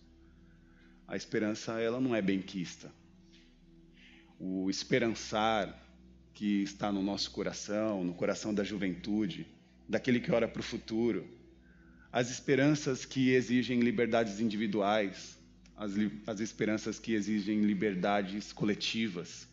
A 1.08 1.16
esperança 1.16 1.80
ela 1.80 2.00
não 2.00 2.16
é 2.16 2.22
benquista. 2.22 2.92
O 4.40 4.70
esperançar 4.70 5.88
que 6.34 6.62
está 6.64 6.92
no 6.92 7.02
nosso 7.02 7.32
coração, 7.32 8.04
no 8.04 8.14
coração 8.14 8.54
da 8.54 8.64
juventude, 8.64 9.48
daquele 9.88 10.20
que 10.20 10.32
ora 10.32 10.48
para 10.48 10.60
o 10.60 10.64
futuro, 10.64 11.28
as 12.12 12.30
esperanças 12.30 13.06
que 13.06 13.32
exigem 13.32 13.80
liberdades 13.80 14.40
individuais, 14.40 15.39
as, 15.80 15.94
as 16.28 16.42
esperanças 16.42 17.00
que 17.00 17.14
exigem 17.14 17.62
liberdades 17.62 18.52
coletivas, 18.52 19.48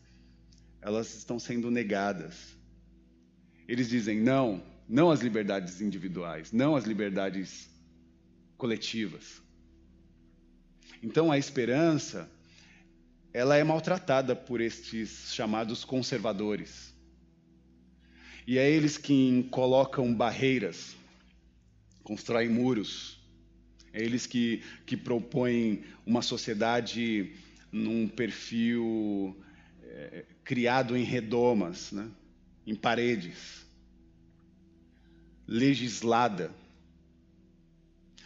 elas 0.81 1.15
estão 1.15 1.39
sendo 1.39 1.71
negadas. 1.71 2.53
Eles 3.65 3.87
dizem 3.87 4.19
não, 4.19 4.61
não 4.89 5.09
às 5.09 5.21
liberdades 5.21 5.79
individuais, 5.79 6.51
não 6.51 6.75
às 6.75 6.83
liberdades 6.83 7.69
coletivas. 8.57 9.41
Então 11.01 11.31
a 11.31 11.37
esperança, 11.37 12.29
ela 13.33 13.55
é 13.55 13.63
maltratada 13.63 14.35
por 14.35 14.59
estes 14.59 15.33
chamados 15.33 15.85
conservadores. 15.85 16.93
E 18.45 18.57
é 18.57 18.69
eles 18.69 18.97
que 18.97 19.47
colocam 19.49 20.13
barreiras, 20.13 20.93
constroem 22.03 22.49
muros. 22.49 23.16
É 23.97 24.03
eles 24.03 24.27
que, 24.27 24.61
que 24.85 24.95
propõem 24.95 25.83
uma 26.05 26.21
sociedade 26.21 27.33
num 27.71 28.07
perfil 28.07 29.35
é, 29.81 30.23
criado 30.43 30.95
em 30.95 31.03
redomas, 31.03 31.91
né? 31.91 32.07
em 32.67 32.75
paredes, 32.75 33.65
legislada. 35.47 36.51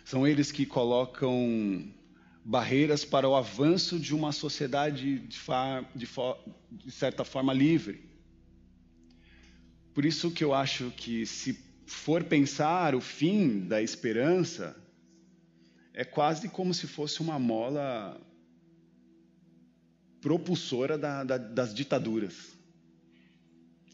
São 0.03 0.27
eles 0.27 0.51
que 0.51 0.65
colocam 0.65 1.89
barreiras 2.43 3.05
para 3.05 3.29
o 3.29 3.33
avanço 3.33 3.97
de 3.97 4.13
uma 4.13 4.33
sociedade 4.33 5.19
de, 5.19 5.37
de, 5.95 6.09
de 6.69 6.91
certa 6.91 7.23
forma 7.23 7.53
livre. 7.53 8.03
Por 9.93 10.03
isso 10.03 10.31
que 10.31 10.43
eu 10.43 10.53
acho 10.53 10.91
que 10.97 11.25
se 11.25 11.57
for 11.85 12.25
pensar 12.25 12.93
o 12.93 12.99
fim 12.99 13.59
da 13.59 13.81
esperança, 13.81 14.80
é 15.93 16.03
quase 16.03 16.49
como 16.49 16.73
se 16.73 16.87
fosse 16.87 17.21
uma 17.21 17.37
mola 17.37 18.19
propulsora 20.21 20.97
da, 20.97 21.23
da, 21.23 21.37
das 21.37 21.73
ditaduras. 21.73 22.55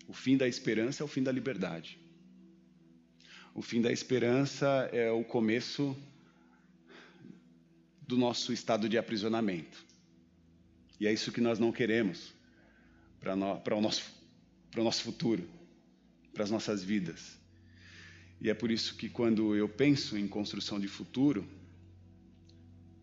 O 0.08 0.14
fim 0.14 0.38
da 0.38 0.48
esperança 0.48 1.04
é 1.04 1.06
o 1.06 1.08
fim 1.08 1.24
da 1.24 1.32
liberdade. 1.32 2.00
O 3.54 3.62
fim 3.62 3.82
da 3.82 3.92
esperança 3.92 4.68
é 4.94 5.12
o 5.12 5.24
começo 5.24 5.98
do 8.08 8.18
nosso 8.18 8.54
estado 8.54 8.88
de 8.88 8.98
aprisionamento. 8.98 9.86
E 11.00 11.08
é 11.08 11.14
isso 11.14 11.32
que 11.32 11.42
nós 11.42 11.60
não 11.60 11.72
queremos 11.72 12.34
para 13.20 13.76
o 13.76 13.82
nosso, 13.82 14.04
o 14.76 14.84
nosso 14.84 15.04
futuro 15.04 15.48
para 16.38 16.44
as 16.44 16.52
nossas 16.52 16.84
vidas. 16.84 17.36
E 18.40 18.50
é 18.50 18.54
por 18.54 18.70
isso 18.70 18.96
que 18.96 19.10
quando 19.10 19.56
eu 19.56 19.68
penso 19.68 20.16
em 20.16 20.28
construção 20.28 20.80
de 20.80 20.88
futuro, 20.88 21.44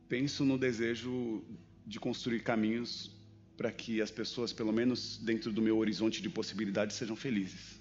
penso 0.09 0.45
no 0.45 0.59
desejo 0.59 1.45
de 1.87 1.99
construir 2.01 2.41
caminhos 2.41 3.11
para 3.57 3.71
que 3.71 4.01
as 4.01 4.11
pessoas, 4.11 4.53
pelo 4.53 4.73
menos 4.73 5.19
dentro 5.19 5.53
do 5.53 5.63
meu 5.63 5.79
horizonte 5.79 6.21
de 6.21 6.29
possibilidades, 6.29 6.97
sejam 6.97 7.15
felizes. 7.15 7.79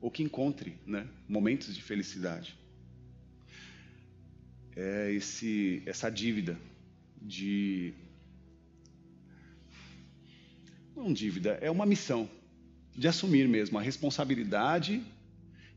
Ou 0.00 0.10
que 0.10 0.22
encontrem 0.22 0.74
né, 0.86 1.06
momentos 1.28 1.74
de 1.74 1.82
felicidade. 1.82 2.56
É 4.76 5.12
esse, 5.12 5.82
essa 5.86 6.08
dívida 6.08 6.58
de. 7.20 7.92
Não 10.94 11.12
dívida, 11.12 11.58
é 11.60 11.70
uma 11.70 11.84
missão 11.84 12.28
de 12.96 13.06
assumir 13.06 13.46
mesmo 13.48 13.78
a 13.78 13.82
responsabilidade 13.82 15.02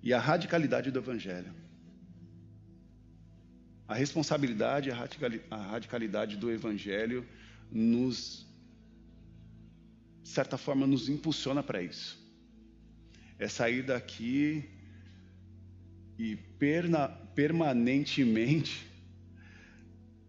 e 0.01 0.13
a 0.13 0.19
radicalidade 0.19 0.89
do 0.89 0.99
Evangelho. 0.99 1.60
A 3.91 3.93
responsabilidade 3.93 4.89
a 4.89 5.57
radicalidade 5.57 6.37
do 6.37 6.49
Evangelho 6.49 7.27
nos, 7.69 8.47
de 10.23 10.29
certa 10.29 10.57
forma, 10.57 10.87
nos 10.87 11.09
impulsiona 11.09 11.61
para 11.61 11.83
isso. 11.83 12.17
É 13.37 13.49
sair 13.49 13.83
daqui 13.83 14.63
e 16.17 16.37
perna, 16.57 17.09
permanentemente 17.35 18.87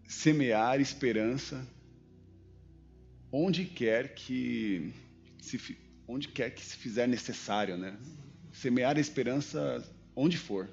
semear 0.08 0.80
esperança 0.80 1.64
onde 3.30 3.64
quer 3.64 4.12
que 4.12 4.92
se, 5.40 5.78
onde 6.08 6.26
quer 6.26 6.50
que 6.50 6.64
se 6.64 6.76
fizer 6.76 7.06
necessário, 7.06 7.76
né? 7.76 7.96
Semear 8.52 8.96
a 8.96 9.00
esperança 9.00 9.88
onde 10.16 10.36
for, 10.36 10.68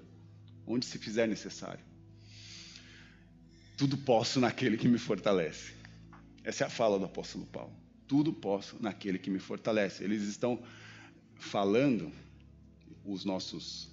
onde 0.65 0.88
se 0.88 0.97
fizer 0.97 1.28
necessário. 1.28 1.88
Tudo 3.79 3.97
posso 3.97 4.41
naquele 4.41 4.75
que 4.75 4.89
me 4.89 4.97
fortalece. 4.97 5.71
Essa 6.43 6.65
é 6.65 6.67
a 6.67 6.69
fala 6.69 6.99
do 6.99 7.05
apóstolo 7.05 7.45
Paulo. 7.45 7.71
Tudo 8.09 8.33
posso 8.33 8.75
naquele 8.81 9.17
que 9.17 9.29
me 9.29 9.39
fortalece. 9.39 10.03
Eles 10.03 10.23
estão 10.23 10.61
falando, 11.37 12.11
os 13.05 13.23
nossos, 13.23 13.89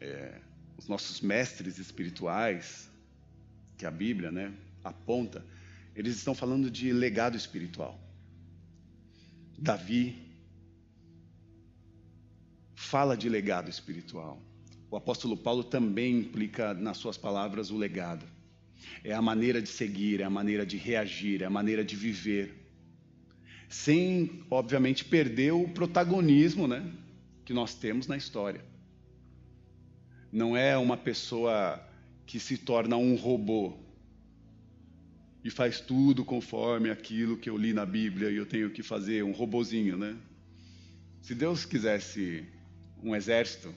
é, 0.00 0.40
os 0.78 0.86
nossos 0.86 1.20
mestres 1.20 1.78
espirituais, 1.78 2.88
que 3.76 3.84
a 3.84 3.90
Bíblia 3.90 4.30
né, 4.30 4.54
aponta, 4.84 5.44
eles 5.96 6.14
estão 6.14 6.32
falando 6.32 6.70
de 6.70 6.92
legado 6.92 7.36
espiritual. 7.36 7.98
Davi 9.58 10.16
fala 12.76 13.16
de 13.16 13.28
legado 13.28 13.68
espiritual. 13.68 14.40
O 14.88 14.96
apóstolo 14.96 15.36
Paulo 15.36 15.64
também 15.64 16.20
implica 16.20 16.72
nas 16.72 16.98
suas 16.98 17.18
palavras 17.18 17.72
o 17.72 17.76
legado. 17.76 18.35
É 19.04 19.12
a 19.12 19.22
maneira 19.22 19.60
de 19.60 19.68
seguir, 19.68 20.20
é 20.20 20.24
a 20.24 20.30
maneira 20.30 20.64
de 20.64 20.76
reagir, 20.76 21.42
é 21.42 21.46
a 21.46 21.50
maneira 21.50 21.84
de 21.84 21.96
viver. 21.96 22.54
Sem, 23.68 24.42
obviamente, 24.50 25.04
perder 25.04 25.52
o 25.52 25.68
protagonismo 25.68 26.68
né, 26.68 26.90
que 27.44 27.52
nós 27.52 27.74
temos 27.74 28.06
na 28.06 28.16
história. 28.16 28.64
Não 30.32 30.56
é 30.56 30.76
uma 30.76 30.96
pessoa 30.96 31.82
que 32.26 32.38
se 32.40 32.58
torna 32.58 32.96
um 32.96 33.14
robô 33.14 33.76
e 35.44 35.50
faz 35.50 35.80
tudo 35.80 36.24
conforme 36.24 36.90
aquilo 36.90 37.36
que 37.36 37.48
eu 37.48 37.56
li 37.56 37.72
na 37.72 37.86
Bíblia 37.86 38.30
e 38.30 38.36
eu 38.36 38.46
tenho 38.46 38.70
que 38.70 38.82
fazer, 38.82 39.22
um 39.22 39.30
robozinho, 39.30 39.96
né? 39.96 40.16
Se 41.22 41.34
Deus 41.34 41.64
quisesse 41.64 42.44
um 43.02 43.14
exército, 43.14 43.74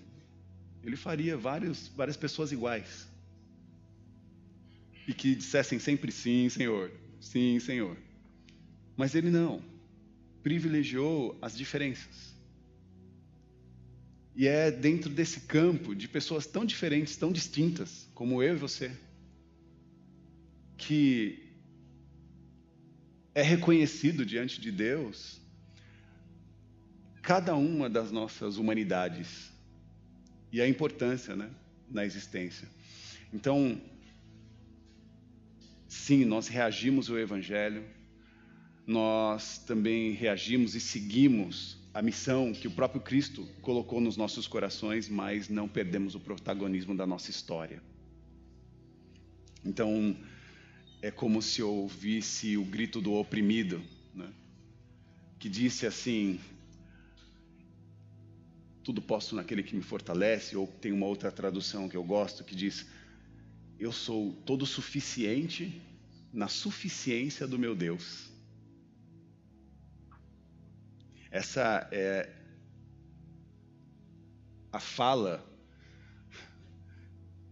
ele 0.83 0.95
faria 0.95 1.35
vários, 1.35 1.87
várias 1.89 2.15
pessoas 2.15 2.51
iguais. 2.51 3.08
E 5.09 5.13
que 5.15 5.33
dissessem 5.33 5.79
sempre 5.79 6.11
sim, 6.11 6.47
Senhor, 6.49 6.91
sim, 7.19 7.59
Senhor. 7.59 7.97
Mas 8.95 9.15
ele 9.15 9.31
não. 9.31 9.59
Privilegiou 10.43 11.35
as 11.41 11.57
diferenças. 11.57 12.35
E 14.35 14.45
é 14.47 14.69
dentro 14.69 15.09
desse 15.09 15.41
campo 15.41 15.95
de 15.95 16.07
pessoas 16.07 16.45
tão 16.45 16.63
diferentes, 16.63 17.15
tão 17.15 17.31
distintas, 17.31 18.07
como 18.13 18.43
eu 18.43 18.53
e 18.53 18.57
você, 18.59 18.91
que 20.77 21.43
é 23.33 23.41
reconhecido 23.41 24.23
diante 24.23 24.61
de 24.61 24.71
Deus 24.71 25.41
cada 27.23 27.55
uma 27.55 27.89
das 27.89 28.11
nossas 28.11 28.57
humanidades 28.57 29.51
e 30.51 30.61
a 30.61 30.67
importância 30.67 31.35
né, 31.35 31.49
na 31.89 32.05
existência. 32.05 32.69
Então, 33.33 33.81
sim, 35.89 36.23
nós 36.23 36.47
reagimos 36.47 37.09
ao 37.09 37.17
Evangelho, 37.17 37.83
nós 38.85 39.57
também 39.57 40.11
reagimos 40.11 40.75
e 40.75 40.79
seguimos 40.79 41.77
a 41.93 42.01
missão 42.01 42.53
que 42.53 42.67
o 42.67 42.71
próprio 42.71 43.01
Cristo 43.01 43.45
colocou 43.61 43.99
nos 43.99 44.15
nossos 44.15 44.47
corações, 44.47 45.09
mas 45.09 45.49
não 45.49 45.67
perdemos 45.67 46.13
o 46.13 46.19
protagonismo 46.19 46.95
da 46.95 47.05
nossa 47.05 47.31
história. 47.31 47.81
Então, 49.65 50.15
é 51.01 51.09
como 51.09 51.41
se 51.41 51.61
eu 51.61 51.69
ouvisse 51.69 52.55
o 52.55 52.63
grito 52.63 53.01
do 53.01 53.13
oprimido, 53.13 53.81
né? 54.13 54.31
que 55.39 55.49
disse 55.49 55.87
assim: 55.87 56.39
Tudo 58.83 59.01
posso 59.01 59.35
naquele 59.35 59.63
que 59.63 59.75
me 59.75 59.81
fortalece, 59.81 60.55
ou 60.55 60.67
tem 60.67 60.91
uma 60.91 61.07
outra 61.07 61.31
tradução 61.31 61.89
que 61.89 61.97
eu 61.97 62.03
gosto 62.03 62.43
que 62.43 62.55
diz: 62.55 62.85
Eu 63.79 63.93
sou 63.93 64.33
todo 64.45 64.65
suficiente 64.65 65.81
na 66.33 66.49
suficiência 66.49 67.47
do 67.47 67.57
meu 67.57 67.73
Deus. 67.73 68.29
Essa 71.31 71.87
é 71.91 72.29
a 74.71 74.79
fala 74.79 75.45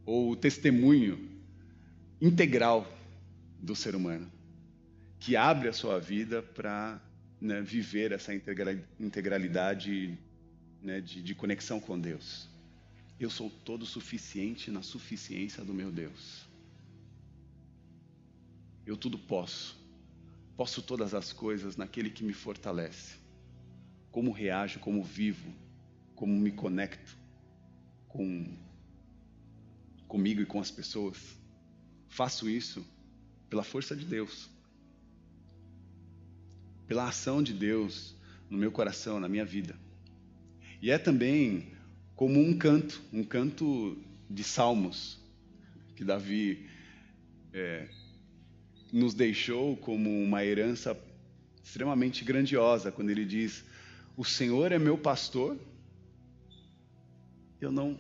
ou 0.06 0.32
o 0.32 0.36
testemunho 0.36 1.42
integral 2.20 2.86
do 3.62 3.76
ser 3.76 3.96
humano, 3.96 4.32
que 5.20 5.36
abre 5.36 5.70
a 5.70 5.74
sua 5.74 6.00
vida 6.00 6.42
para 6.42 7.02
né, 7.40 7.62
viver 7.62 8.12
essa 8.12 8.34
integralidade 9.00 10.18
né, 10.82 11.00
de, 11.00 11.22
de 11.22 11.36
conexão 11.36 11.80
com 11.80 11.98
Deus. 11.98 12.50
Eu 13.20 13.30
sou 13.30 13.50
todo 13.50 13.86
suficiente 13.86 14.70
na 14.70 14.82
suficiência 14.82 15.64
do 15.64 15.74
meu 15.74 15.92
Deus. 15.92 16.46
Eu 18.86 18.96
tudo 18.96 19.18
posso. 19.18 19.78
Posso 20.56 20.82
todas 20.82 21.14
as 21.14 21.34
coisas 21.34 21.76
naquele 21.78 22.10
que 22.10 22.24
me 22.24 22.34
fortalece 22.34 23.16
como 24.18 24.32
reajo, 24.32 24.80
como 24.80 25.04
vivo, 25.04 25.54
como 26.16 26.36
me 26.36 26.52
conecto 26.52 27.16
com 28.08 28.52
comigo 30.08 30.42
e 30.42 30.46
com 30.46 30.60
as 30.60 30.72
pessoas. 30.72 31.38
Faço 32.08 32.50
isso 32.50 32.84
pela 33.48 33.64
força 33.64 33.96
de 33.96 34.06
Deus. 34.06 34.50
Pela 36.88 37.08
ação 37.08 37.44
de 37.44 37.54
Deus 37.54 38.16
no 38.50 38.58
meu 38.58 38.72
coração, 38.72 39.20
na 39.20 39.30
minha 39.30 39.46
vida. 39.46 39.78
E 40.82 40.90
é 40.90 40.98
também 40.98 41.77
como 42.18 42.40
um 42.40 42.58
canto, 42.58 43.00
um 43.14 43.24
canto 43.24 43.96
de 44.28 44.44
salmos, 44.44 45.20
que 45.96 46.04
Davi 46.04 46.68
é, 47.54 47.88
nos 48.92 49.14
deixou 49.14 49.78
como 49.78 50.10
uma 50.24 50.44
herança 50.44 51.00
extremamente 51.64 52.26
grandiosa, 52.26 52.92
quando 52.92 53.12
ele 53.12 53.24
diz: 53.24 53.64
o 54.18 54.26
Senhor 54.26 54.72
é 54.72 54.80
meu 54.80 54.98
pastor, 54.98 55.60
eu 57.62 57.72
não, 57.72 58.00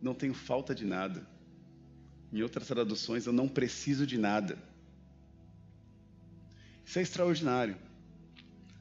não 0.00 0.14
tenho 0.14 0.32
falta 0.32 0.72
de 0.72 0.84
nada. 0.84 1.26
Em 2.32 2.40
outras 2.40 2.68
traduções, 2.68 3.26
eu 3.26 3.32
não 3.32 3.48
preciso 3.48 4.06
de 4.06 4.16
nada. 4.16 4.56
Isso 6.86 7.00
é 7.00 7.02
extraordinário. 7.02 7.76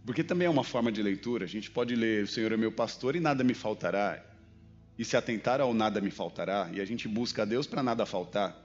Porque 0.05 0.23
também 0.23 0.45
é 0.45 0.49
uma 0.49 0.63
forma 0.63 0.91
de 0.91 1.01
leitura. 1.01 1.45
A 1.45 1.47
gente 1.47 1.71
pode 1.71 1.95
ler: 1.95 2.23
O 2.23 2.27
Senhor 2.27 2.51
é 2.51 2.57
meu 2.57 2.71
pastor 2.71 3.15
e 3.15 3.19
nada 3.19 3.43
me 3.43 3.55
faltará. 3.55 4.32
E 4.97 5.03
se 5.03 5.17
atentar 5.17 5.59
ao 5.59 5.73
nada 5.73 5.99
me 5.99 6.11
faltará. 6.11 6.69
E 6.73 6.79
a 6.79 6.85
gente 6.85 7.07
busca 7.07 7.41
a 7.41 7.45
Deus 7.45 7.65
para 7.65 7.81
nada 7.81 8.05
faltar. 8.05 8.55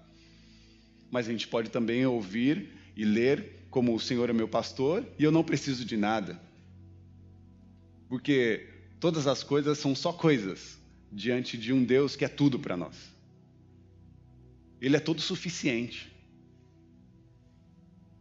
Mas 1.10 1.26
a 1.26 1.32
gente 1.32 1.48
pode 1.48 1.70
também 1.70 2.04
ouvir 2.04 2.70
e 2.96 3.04
ler 3.04 3.64
como: 3.70 3.94
O 3.94 4.00
Senhor 4.00 4.28
é 4.28 4.32
meu 4.32 4.48
pastor 4.48 5.06
e 5.18 5.24
eu 5.24 5.32
não 5.32 5.42
preciso 5.42 5.84
de 5.84 5.96
nada 5.96 6.48
porque 8.08 8.66
todas 8.98 9.26
as 9.26 9.42
coisas 9.42 9.78
são 9.78 9.94
só 9.94 10.12
coisas 10.12 10.78
diante 11.12 11.56
de 11.56 11.72
um 11.72 11.84
Deus 11.84 12.16
que 12.16 12.24
é 12.24 12.28
tudo 12.28 12.58
para 12.58 12.76
nós. 12.76 12.96
Ele 14.80 14.96
é 14.96 15.00
todo 15.00 15.20
suficiente. 15.20 16.10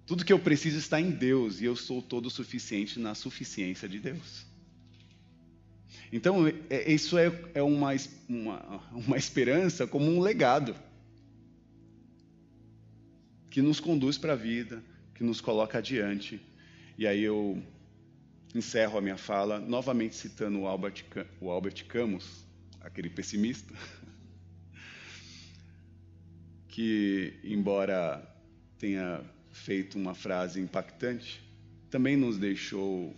Tudo 0.06 0.26
que 0.26 0.34
eu 0.34 0.40
preciso 0.40 0.78
está 0.78 1.00
em 1.00 1.12
Deus 1.12 1.62
e 1.62 1.66
eu 1.66 1.76
sou 1.76 2.02
todo 2.02 2.30
suficiente 2.30 3.00
na 3.00 3.16
suficiência 3.16 3.88
de 3.88 4.00
Deus. 4.00 4.46
Então, 6.12 6.48
é, 6.48 6.54
é, 6.70 6.92
isso 6.92 7.18
é, 7.18 7.32
é 7.54 7.62
uma, 7.62 7.92
uma, 8.28 8.84
uma 8.94 9.18
esperança 9.18 9.86
como 9.86 10.06
um 10.06 10.20
legado 10.20 10.76
que 13.50 13.62
nos 13.62 13.80
conduz 13.80 14.18
para 14.18 14.34
a 14.34 14.36
vida, 14.36 14.84
que 15.16 15.24
nos 15.24 15.42
coloca 15.42 15.80
adiante. 15.80 16.40
E 16.98 17.06
aí 17.06 17.24
eu 17.24 17.62
encerro 18.56 18.98
a 18.98 19.02
minha 19.02 19.18
fala 19.18 19.60
novamente 19.60 20.16
citando 20.16 20.60
o 20.60 20.68
Albert, 20.68 21.04
o 21.42 21.50
Albert 21.50 21.86
Camus, 21.88 22.46
aquele 22.82 23.10
pessimista, 23.10 23.74
que, 26.70 27.40
embora 27.44 28.24
tenha 28.78 29.22
feito 29.52 29.98
uma 29.98 30.14
frase 30.14 30.62
impactante, 30.62 31.42
também 31.90 32.16
nos 32.16 32.38
deixou 32.38 33.16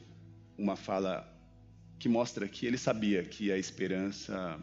uma 0.57 0.75
fala 0.75 1.27
que 1.99 2.07
mostra 2.07 2.47
que 2.47 2.65
ele 2.65 2.77
sabia 2.77 3.23
que 3.23 3.51
a 3.51 3.57
esperança 3.57 4.57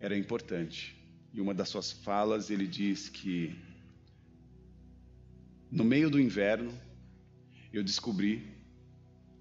era 0.00 0.18
importante. 0.18 0.96
E 1.32 1.40
uma 1.40 1.54
das 1.54 1.68
suas 1.68 1.92
falas 1.92 2.50
ele 2.50 2.66
diz 2.66 3.08
que 3.08 3.56
no 5.70 5.84
meio 5.84 6.10
do 6.10 6.18
inverno 6.18 6.76
eu 7.72 7.84
descobri 7.84 8.44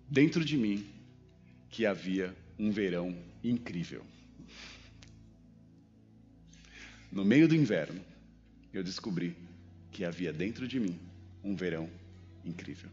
dentro 0.08 0.46
de 0.46 0.56
mim 0.56 0.86
que 1.72 1.84
havia 1.84 2.36
um 2.60 2.72
verão 2.72 3.18
incrível. 3.44 4.06
No 7.12 7.26
meio 7.26 7.48
do 7.48 7.56
inverno, 7.56 8.00
eu 8.72 8.84
descobri 8.84 9.36
que 9.92 10.06
havia 10.06 10.32
dentro 10.32 10.68
de 10.68 10.80
mim 10.80 10.96
um 11.44 11.56
verão 11.56 11.90
incrível. 12.46 12.90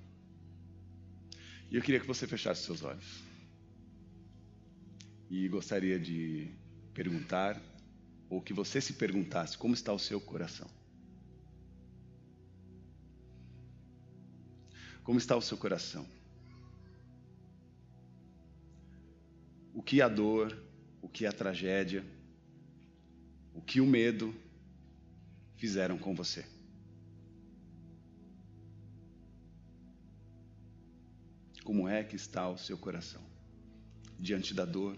E 1.71 1.77
eu 1.77 1.83
queria 1.83 2.01
que 2.01 2.07
você 2.07 2.27
fechasse 2.27 2.63
seus 2.63 2.83
olhos. 2.83 3.26
E 5.31 5.49
gostaria 5.49 5.99
de 5.99 6.51
perguntar, 6.95 7.61
ou 8.31 8.41
que 8.41 8.53
você 8.53 8.81
se 8.81 8.95
perguntasse, 8.95 9.59
como 9.59 9.75
está 9.75 9.93
o 9.93 9.99
seu 9.99 10.21
coração? 10.21 10.69
Como 15.03 15.19
está 15.19 15.37
o 15.37 15.43
seu 15.43 15.57
coração? 15.57 16.07
o 19.77 19.83
que 19.83 20.01
a 20.01 20.09
dor, 20.09 20.59
o 21.03 21.09
que 21.09 21.27
a 21.27 21.33
tragédia, 21.33 22.03
o 23.53 23.61
que 23.61 23.79
o 23.79 23.87
medo 23.87 24.35
fizeram 25.55 25.99
com 25.99 26.15
você. 26.15 26.47
Como 31.63 31.87
é 31.87 32.03
que 32.03 32.17
está 32.17 32.49
o 32.49 32.57
seu 32.57 32.79
coração 32.79 33.23
diante 34.19 34.55
da 34.55 34.65
dor, 34.65 34.97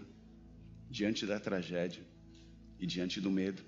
diante 0.89 1.25
da 1.25 1.39
tragédia 1.39 2.03
e 2.79 2.85
diante 2.85 3.21
do 3.21 3.29
medo? 3.29 3.63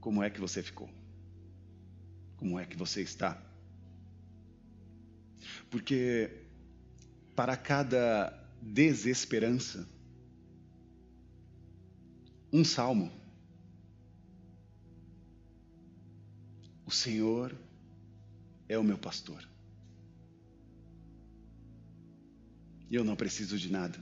Como 0.00 0.22
é 0.22 0.28
que 0.28 0.40
você 0.40 0.62
ficou? 0.62 0.90
Como 2.36 2.58
é 2.58 2.66
que 2.66 2.76
você 2.76 3.00
está? 3.00 3.42
Porque 5.70 6.44
para 7.34 7.56
cada 7.56 8.44
desesperança. 8.60 9.88
Um 12.52 12.64
salmo. 12.64 13.10
O 16.86 16.90
Senhor 16.90 17.56
é 18.68 18.78
o 18.78 18.84
meu 18.84 18.96
pastor. 18.96 19.46
E 22.88 22.94
eu 22.94 23.02
não 23.02 23.16
preciso 23.16 23.58
de 23.58 23.70
nada. 23.72 23.98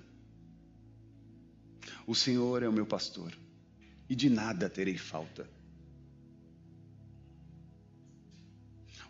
O 2.06 2.14
Senhor 2.14 2.62
é 2.62 2.68
o 2.68 2.72
meu 2.72 2.86
pastor, 2.86 3.32
e 4.08 4.14
de 4.14 4.28
nada 4.28 4.68
terei 4.68 4.96
falta. 4.96 5.48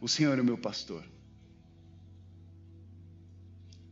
O 0.01 0.09
Senhor 0.09 0.39
é 0.39 0.41
o 0.41 0.45
meu 0.45 0.59
pastor 0.59 1.05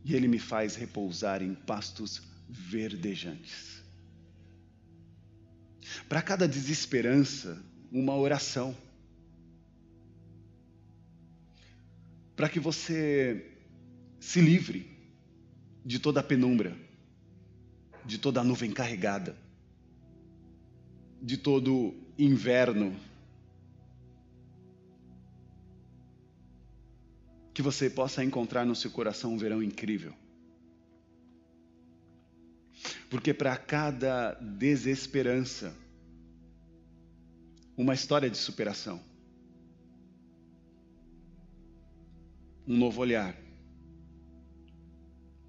e 0.03 0.15
ele 0.15 0.27
me 0.27 0.39
faz 0.39 0.75
repousar 0.75 1.41
em 1.41 1.53
pastos 1.53 2.21
verdejantes. 2.49 3.83
Para 6.07 6.21
cada 6.21 6.47
desesperança, 6.47 7.63
uma 7.91 8.15
oração. 8.15 8.75
Para 12.35 12.49
que 12.49 12.59
você 12.59 13.45
se 14.19 14.41
livre 14.41 14.89
de 15.85 15.99
toda 15.99 16.19
a 16.19 16.23
penumbra, 16.23 16.75
de 18.05 18.17
toda 18.17 18.41
a 18.41 18.43
nuvem 18.43 18.71
carregada, 18.71 19.35
de 21.21 21.37
todo 21.37 21.93
inverno. 22.17 22.95
Que 27.53 27.61
você 27.61 27.89
possa 27.89 28.23
encontrar 28.23 28.65
no 28.65 28.75
seu 28.75 28.89
coração 28.89 29.33
um 29.33 29.37
verão 29.37 29.61
incrível. 29.61 30.13
Porque 33.09 33.33
para 33.33 33.57
cada 33.57 34.33
desesperança, 34.35 35.75
uma 37.75 37.93
história 37.93 38.29
de 38.29 38.37
superação. 38.37 39.01
Um 42.65 42.77
novo 42.77 43.01
olhar. 43.01 43.35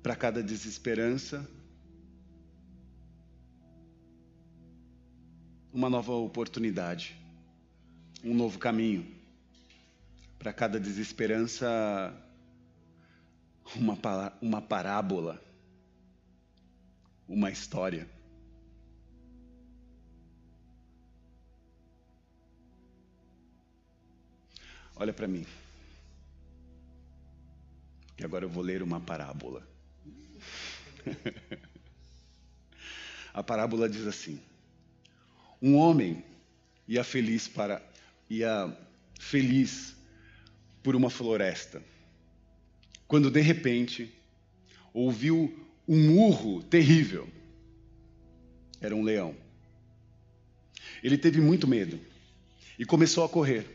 Para 0.02 0.16
cada 0.16 0.42
desesperança, 0.42 1.48
uma 5.72 5.88
nova 5.88 6.12
oportunidade, 6.12 7.16
um 8.24 8.34
novo 8.34 8.58
caminho. 8.58 9.06
Para 10.38 10.52
cada 10.52 10.78
desesperança, 10.78 12.12
uma, 13.76 13.96
uma 14.40 14.60
parábola 14.60 15.40
uma 17.32 17.50
história. 17.50 18.08
Olha 24.94 25.12
para 25.14 25.26
mim. 25.26 25.46
Que 28.16 28.24
agora 28.24 28.44
eu 28.44 28.50
vou 28.50 28.62
ler 28.62 28.82
uma 28.82 29.00
parábola. 29.00 29.66
A 33.32 33.42
parábola 33.42 33.88
diz 33.88 34.06
assim: 34.06 34.38
Um 35.62 35.76
homem 35.76 36.24
ia 36.88 37.04
feliz 37.04 37.46
para 37.46 37.80
ia 38.28 38.76
feliz 39.20 39.94
por 40.82 40.96
uma 40.96 41.08
floresta. 41.08 41.80
Quando 43.06 43.30
de 43.30 43.40
repente 43.40 44.12
ouviu 44.92 45.56
um 45.86 46.18
urro 46.18 46.62
terrível. 46.62 47.28
Era 48.80 48.96
um 48.96 49.02
leão. 49.02 49.36
Ele 51.02 51.16
teve 51.16 51.40
muito 51.40 51.68
medo 51.68 52.00
e 52.78 52.84
começou 52.84 53.24
a 53.24 53.28
correr. 53.28 53.66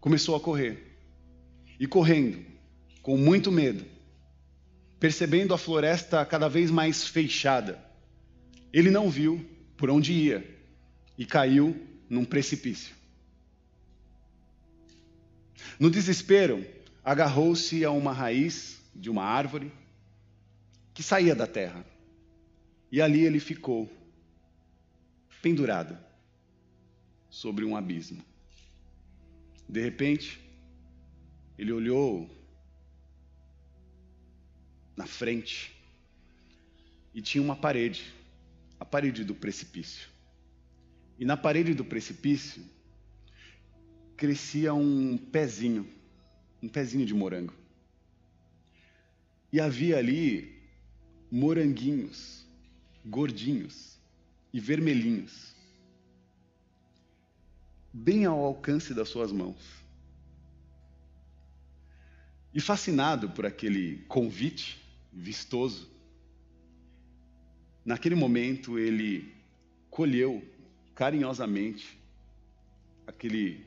Começou 0.00 0.34
a 0.34 0.40
correr. 0.40 0.96
E 1.78 1.86
correndo, 1.86 2.44
com 3.02 3.16
muito 3.16 3.50
medo, 3.50 3.84
percebendo 4.98 5.54
a 5.54 5.58
floresta 5.58 6.24
cada 6.24 6.48
vez 6.48 6.70
mais 6.70 7.06
fechada, 7.06 7.82
ele 8.72 8.90
não 8.90 9.10
viu 9.10 9.44
por 9.76 9.90
onde 9.90 10.12
ia 10.12 10.59
e 11.20 11.26
caiu 11.26 11.78
num 12.08 12.24
precipício. 12.24 12.94
No 15.78 15.90
desespero, 15.90 16.66
agarrou-se 17.04 17.84
a 17.84 17.90
uma 17.90 18.10
raiz 18.10 18.80
de 18.94 19.10
uma 19.10 19.22
árvore 19.22 19.70
que 20.94 21.02
saía 21.02 21.34
da 21.34 21.46
terra. 21.46 21.84
E 22.90 23.02
ali 23.02 23.20
ele 23.20 23.38
ficou, 23.38 23.92
pendurado, 25.42 25.98
sobre 27.28 27.66
um 27.66 27.76
abismo. 27.76 28.24
De 29.68 29.78
repente, 29.78 30.40
ele 31.58 31.70
olhou 31.70 32.34
na 34.96 35.06
frente 35.06 35.70
e 37.14 37.20
tinha 37.20 37.42
uma 37.42 37.56
parede, 37.56 38.10
a 38.80 38.86
parede 38.86 39.22
do 39.22 39.34
precipício. 39.34 40.08
E 41.20 41.24
na 41.26 41.36
parede 41.36 41.74
do 41.74 41.84
precipício 41.84 42.64
crescia 44.16 44.72
um 44.72 45.18
pezinho, 45.18 45.86
um 46.62 46.68
pezinho 46.68 47.04
de 47.04 47.12
morango. 47.12 47.52
E 49.52 49.60
havia 49.60 49.98
ali 49.98 50.58
moranguinhos, 51.30 52.46
gordinhos 53.04 53.98
e 54.50 54.58
vermelhinhos, 54.58 55.54
bem 57.92 58.24
ao 58.24 58.42
alcance 58.42 58.94
das 58.94 59.10
suas 59.10 59.30
mãos. 59.30 59.60
E 62.54 62.62
fascinado 62.62 63.28
por 63.28 63.44
aquele 63.44 63.98
convite 64.08 64.82
vistoso, 65.12 65.86
naquele 67.84 68.14
momento 68.14 68.78
ele 68.78 69.34
colheu 69.90 70.42
carinhosamente 70.94 71.98
aquele 73.06 73.66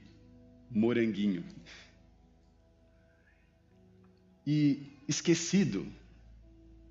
moranguinho. 0.70 1.44
E 4.46 4.92
esquecido 5.08 5.86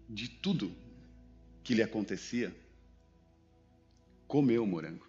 de 0.09 0.29
tudo 0.29 0.75
que 1.63 1.75
lhe 1.75 1.83
acontecia, 1.83 2.55
comeu 4.27 4.65
o 4.65 4.67
morango. 4.67 5.07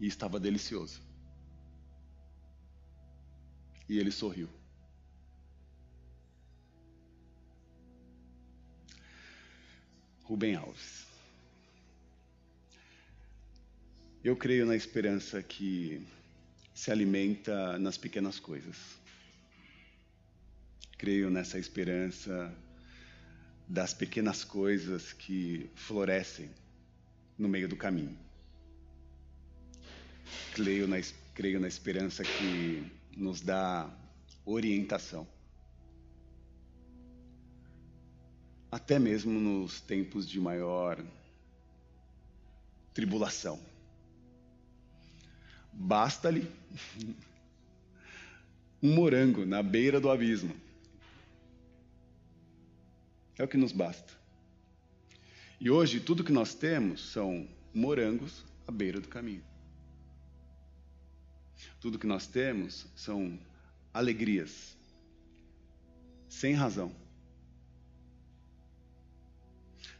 E 0.00 0.06
estava 0.06 0.38
delicioso. 0.38 1.00
E 3.88 3.98
ele 3.98 4.10
sorriu. 4.10 4.48
Rubem 10.24 10.56
Alves. 10.56 11.05
Eu 14.24 14.36
creio 14.36 14.66
na 14.66 14.74
esperança 14.74 15.42
que 15.42 16.04
se 16.74 16.90
alimenta 16.90 17.78
nas 17.78 17.96
pequenas 17.96 18.38
coisas. 18.40 18.76
Creio 20.98 21.30
nessa 21.30 21.58
esperança 21.58 22.52
das 23.68 23.94
pequenas 23.94 24.44
coisas 24.44 25.12
que 25.12 25.70
florescem 25.74 26.50
no 27.38 27.48
meio 27.48 27.68
do 27.68 27.76
caminho. 27.76 28.18
Creio 30.54 30.88
na, 30.88 30.96
creio 31.34 31.60
na 31.60 31.68
esperança 31.68 32.22
que 32.22 32.90
nos 33.16 33.40
dá 33.40 33.90
orientação. 34.44 35.26
Até 38.70 38.98
mesmo 38.98 39.38
nos 39.38 39.80
tempos 39.80 40.28
de 40.28 40.40
maior 40.40 41.02
tribulação. 42.92 43.75
Basta-lhe 45.78 46.50
um 48.82 48.94
morango 48.94 49.44
na 49.44 49.62
beira 49.62 50.00
do 50.00 50.10
abismo 50.10 50.66
é 53.38 53.44
o 53.44 53.48
que 53.48 53.56
nos 53.56 53.72
basta. 53.72 54.12
E 55.60 55.70
hoje 55.70 56.00
tudo 56.00 56.24
que 56.24 56.32
nós 56.32 56.54
temos 56.54 57.12
são 57.12 57.48
morangos 57.72 58.44
à 58.66 58.72
beira 58.72 59.00
do 59.00 59.08
caminho. 59.08 59.44
Tudo 61.80 61.98
que 61.98 62.06
nós 62.06 62.26
temos 62.26 62.86
são 62.94 63.38
alegrias, 63.92 64.76
sem 66.28 66.54
razão. 66.54 66.94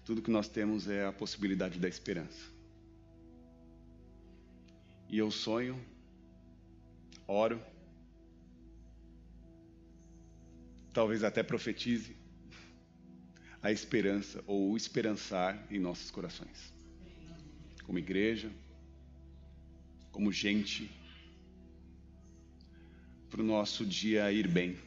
Tudo 0.04 0.22
que 0.22 0.30
nós 0.30 0.48
temos 0.48 0.88
é 0.88 1.06
a 1.06 1.12
possibilidade 1.12 1.78
da 1.78 1.88
esperança. 1.88 2.55
E 5.08 5.18
eu 5.18 5.30
sonho, 5.30 5.80
oro, 7.26 7.60
talvez 10.92 11.22
até 11.22 11.42
profetize, 11.42 12.16
a 13.62 13.70
esperança 13.70 14.42
ou 14.46 14.70
o 14.70 14.76
esperançar 14.76 15.66
em 15.70 15.78
nossos 15.78 16.10
corações. 16.10 16.72
Como 17.84 17.98
igreja, 17.98 18.50
como 20.10 20.32
gente, 20.32 20.90
para 23.28 23.40
o 23.40 23.44
nosso 23.44 23.84
dia 23.84 24.32
ir 24.32 24.48
bem 24.48 24.78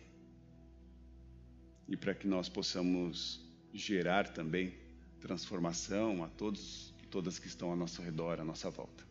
e 1.88 1.96
para 1.96 2.16
que 2.16 2.28
nós 2.28 2.50
possamos 2.50 3.40
gerar 3.74 4.30
também 4.30 4.74
transformação 5.20 6.24
a 6.24 6.28
todos 6.30 6.94
e 7.04 7.08
todas 7.08 7.38
que 7.38 7.48
estão 7.48 7.70
ao 7.70 7.76
nosso 7.76 8.02
redor, 8.02 8.40
à 8.40 8.44
nossa 8.44 8.70
volta, 8.70 9.04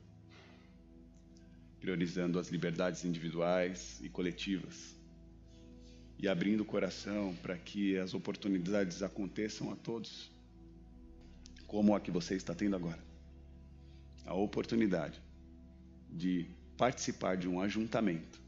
priorizando 1.80 2.38
as 2.38 2.48
liberdades 2.48 3.04
individuais 3.04 4.00
e 4.02 4.08
coletivas 4.08 4.96
e 6.18 6.26
abrindo 6.26 6.62
o 6.62 6.64
coração 6.64 7.34
para 7.42 7.56
que 7.56 7.96
as 7.96 8.12
oportunidades 8.12 9.02
aconteçam 9.02 9.70
a 9.70 9.76
todos, 9.76 10.30
como 11.66 11.94
a 11.94 12.00
que 12.00 12.10
você 12.10 12.34
está 12.34 12.54
tendo 12.54 12.74
agora. 12.74 12.98
A 14.26 14.34
oportunidade 14.34 15.22
de 16.10 16.46
participar 16.76 17.36
de 17.36 17.48
um 17.48 17.60
ajuntamento 17.60 18.40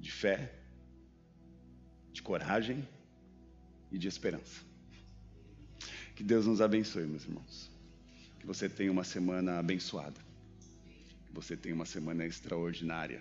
de 0.00 0.10
fé, 0.10 0.52
de 2.12 2.22
coragem 2.22 2.86
e 3.90 3.96
de 3.96 4.06
esperança. 4.06 4.60
Que 6.14 6.22
Deus 6.22 6.46
nos 6.46 6.60
abençoe, 6.60 7.06
meus 7.06 7.24
irmãos. 7.24 7.70
Que 8.38 8.46
você 8.46 8.68
tenha 8.68 8.92
uma 8.92 9.02
semana 9.02 9.58
abençoada. 9.58 10.20
Você 11.34 11.56
tenha 11.56 11.74
uma 11.74 11.84
semana 11.84 12.24
extraordinária. 12.24 13.20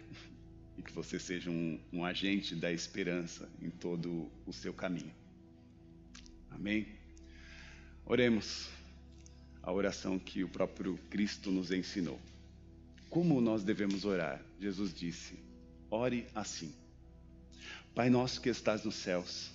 E 0.78 0.82
que 0.84 0.92
você 0.92 1.20
seja 1.20 1.50
um, 1.50 1.80
um 1.92 2.06
agente 2.06 2.56
da 2.56 2.72
esperança 2.72 3.50
em 3.60 3.70
todo 3.70 4.32
o 4.46 4.54
seu 4.54 4.72
caminho. 4.72 5.12
Amém? 6.52 6.88
Oremos 8.06 8.70
a 9.64 9.72
oração 9.72 10.20
que 10.20 10.44
o 10.44 10.50
próprio 10.50 10.98
Cristo 11.10 11.52
nos 11.52 11.72
ensinou. 11.72 12.20
Como 13.10 13.42
nós 13.42 13.64
devemos 13.64 14.06
orar? 14.06 14.40
Jesus 14.60 14.94
disse: 14.94 15.40
ore 15.90 16.28
assim. 16.36 16.72
Pai 17.96 18.10
nosso 18.10 18.42
que 18.42 18.50
estás 18.50 18.84
nos 18.84 18.96
céus, 18.96 19.52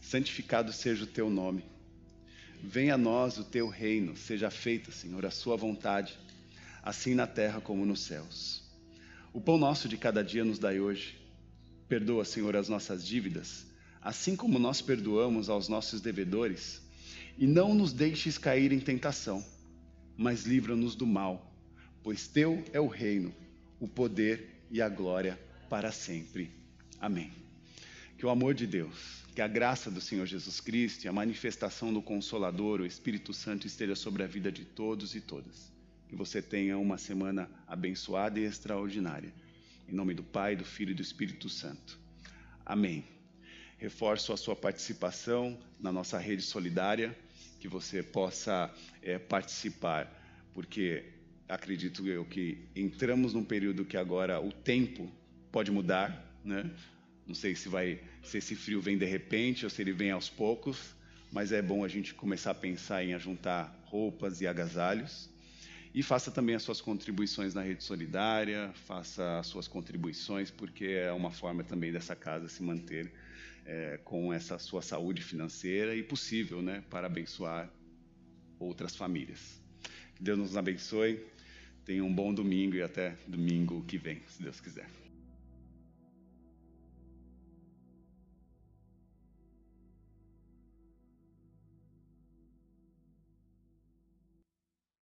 santificado 0.00 0.72
seja 0.72 1.04
o 1.04 1.06
teu 1.06 1.28
nome. 1.28 1.64
Venha 2.62 2.94
a 2.94 2.98
nós 2.98 3.38
o 3.38 3.44
teu 3.44 3.68
reino, 3.68 4.16
seja 4.16 4.50
feita, 4.50 4.90
Senhor, 4.90 5.24
a 5.24 5.30
sua 5.30 5.56
vontade, 5.56 6.18
assim 6.82 7.14
na 7.14 7.26
terra 7.26 7.60
como 7.60 7.84
nos 7.84 8.00
céus. 8.00 8.62
O 9.32 9.40
pão 9.40 9.58
nosso 9.58 9.88
de 9.88 9.96
cada 9.96 10.22
dia 10.22 10.44
nos 10.44 10.58
dai 10.58 10.80
hoje. 10.80 11.18
Perdoa, 11.88 12.24
Senhor, 12.24 12.56
as 12.56 12.68
nossas 12.68 13.06
dívidas, 13.06 13.66
assim 14.00 14.36
como 14.36 14.58
nós 14.58 14.82
perdoamos 14.82 15.48
aos 15.48 15.68
nossos 15.68 16.00
devedores, 16.00 16.82
e 17.38 17.46
não 17.46 17.74
nos 17.74 17.92
deixes 17.92 18.36
cair 18.36 18.72
em 18.72 18.80
tentação, 18.80 19.44
mas 20.16 20.44
livra-nos 20.44 20.94
do 20.94 21.06
mal, 21.06 21.52
pois 22.02 22.26
teu 22.26 22.64
é 22.72 22.80
o 22.80 22.88
reino, 22.88 23.32
o 23.78 23.86
poder 23.86 24.64
e 24.70 24.82
a 24.82 24.88
glória 24.88 25.38
para 25.70 25.92
sempre. 25.92 26.50
Amém. 27.00 27.30
Que 28.18 28.26
o 28.26 28.30
amor 28.30 28.54
de 28.54 28.66
Deus, 28.66 29.22
que 29.34 29.40
a 29.40 29.46
graça 29.46 29.90
do 29.90 30.00
Senhor 30.00 30.26
Jesus 30.26 30.60
Cristo 30.60 31.04
e 31.04 31.08
a 31.08 31.12
manifestação 31.12 31.92
do 31.92 32.02
Consolador, 32.02 32.80
o 32.80 32.86
Espírito 32.86 33.32
Santo, 33.32 33.66
esteja 33.66 33.94
sobre 33.94 34.24
a 34.24 34.26
vida 34.26 34.50
de 34.50 34.64
todos 34.64 35.14
e 35.14 35.20
todas. 35.20 35.77
Que 36.08 36.16
você 36.16 36.40
tenha 36.40 36.78
uma 36.78 36.96
semana 36.96 37.48
abençoada 37.66 38.40
e 38.40 38.44
extraordinária. 38.44 39.32
Em 39.88 39.94
nome 39.94 40.14
do 40.14 40.22
Pai, 40.22 40.56
do 40.56 40.64
Filho 40.64 40.92
e 40.92 40.94
do 40.94 41.02
Espírito 41.02 41.48
Santo. 41.48 41.98
Amém. 42.64 43.04
Reforço 43.78 44.32
a 44.32 44.36
sua 44.36 44.56
participação 44.56 45.58
na 45.78 45.92
nossa 45.92 46.18
rede 46.18 46.42
solidária, 46.42 47.16
que 47.60 47.68
você 47.68 48.02
possa 48.02 48.74
é, 49.02 49.18
participar, 49.18 50.12
porque 50.54 51.04
acredito 51.48 52.06
eu 52.06 52.24
que 52.24 52.58
entramos 52.74 53.34
num 53.34 53.44
período 53.44 53.84
que 53.84 53.96
agora 53.96 54.40
o 54.40 54.52
tempo 54.52 55.10
pode 55.50 55.70
mudar, 55.70 56.38
né? 56.44 56.70
Não 57.26 57.34
sei 57.34 57.54
se 57.54 57.68
vai, 57.68 58.00
se 58.22 58.38
esse 58.38 58.56
frio 58.56 58.80
vem 58.80 58.96
de 58.96 59.04
repente 59.04 59.64
ou 59.64 59.70
se 59.70 59.82
ele 59.82 59.92
vem 59.92 60.10
aos 60.10 60.28
poucos, 60.28 60.94
mas 61.30 61.52
é 61.52 61.60
bom 61.60 61.84
a 61.84 61.88
gente 61.88 62.14
começar 62.14 62.52
a 62.52 62.54
pensar 62.54 63.04
em 63.04 63.12
ajuntar 63.12 63.78
roupas 63.84 64.40
e 64.40 64.46
agasalhos. 64.46 65.28
E 65.94 66.02
faça 66.02 66.30
também 66.30 66.54
as 66.54 66.62
suas 66.62 66.80
contribuições 66.80 67.54
na 67.54 67.62
rede 67.62 67.82
solidária, 67.82 68.70
faça 68.86 69.38
as 69.38 69.46
suas 69.46 69.66
contribuições, 69.66 70.50
porque 70.50 70.84
é 70.84 71.12
uma 71.12 71.30
forma 71.30 71.64
também 71.64 71.90
dessa 71.90 72.14
casa 72.14 72.48
se 72.48 72.62
manter 72.62 73.10
é, 73.64 73.98
com 74.04 74.32
essa 74.32 74.58
sua 74.58 74.82
saúde 74.82 75.22
financeira 75.22 75.94
e 75.94 76.02
possível, 76.02 76.62
né, 76.62 76.82
para 76.90 77.06
abençoar 77.06 77.70
outras 78.58 78.94
famílias. 78.96 79.60
Que 80.14 80.22
Deus 80.22 80.38
nos 80.38 80.56
abençoe. 80.56 81.24
Tenha 81.84 82.04
um 82.04 82.14
bom 82.14 82.34
domingo 82.34 82.76
e 82.76 82.82
até 82.82 83.16
domingo 83.26 83.82
que 83.86 83.96
vem, 83.96 84.20
se 84.28 84.42
Deus 84.42 84.60
quiser. 84.60 85.07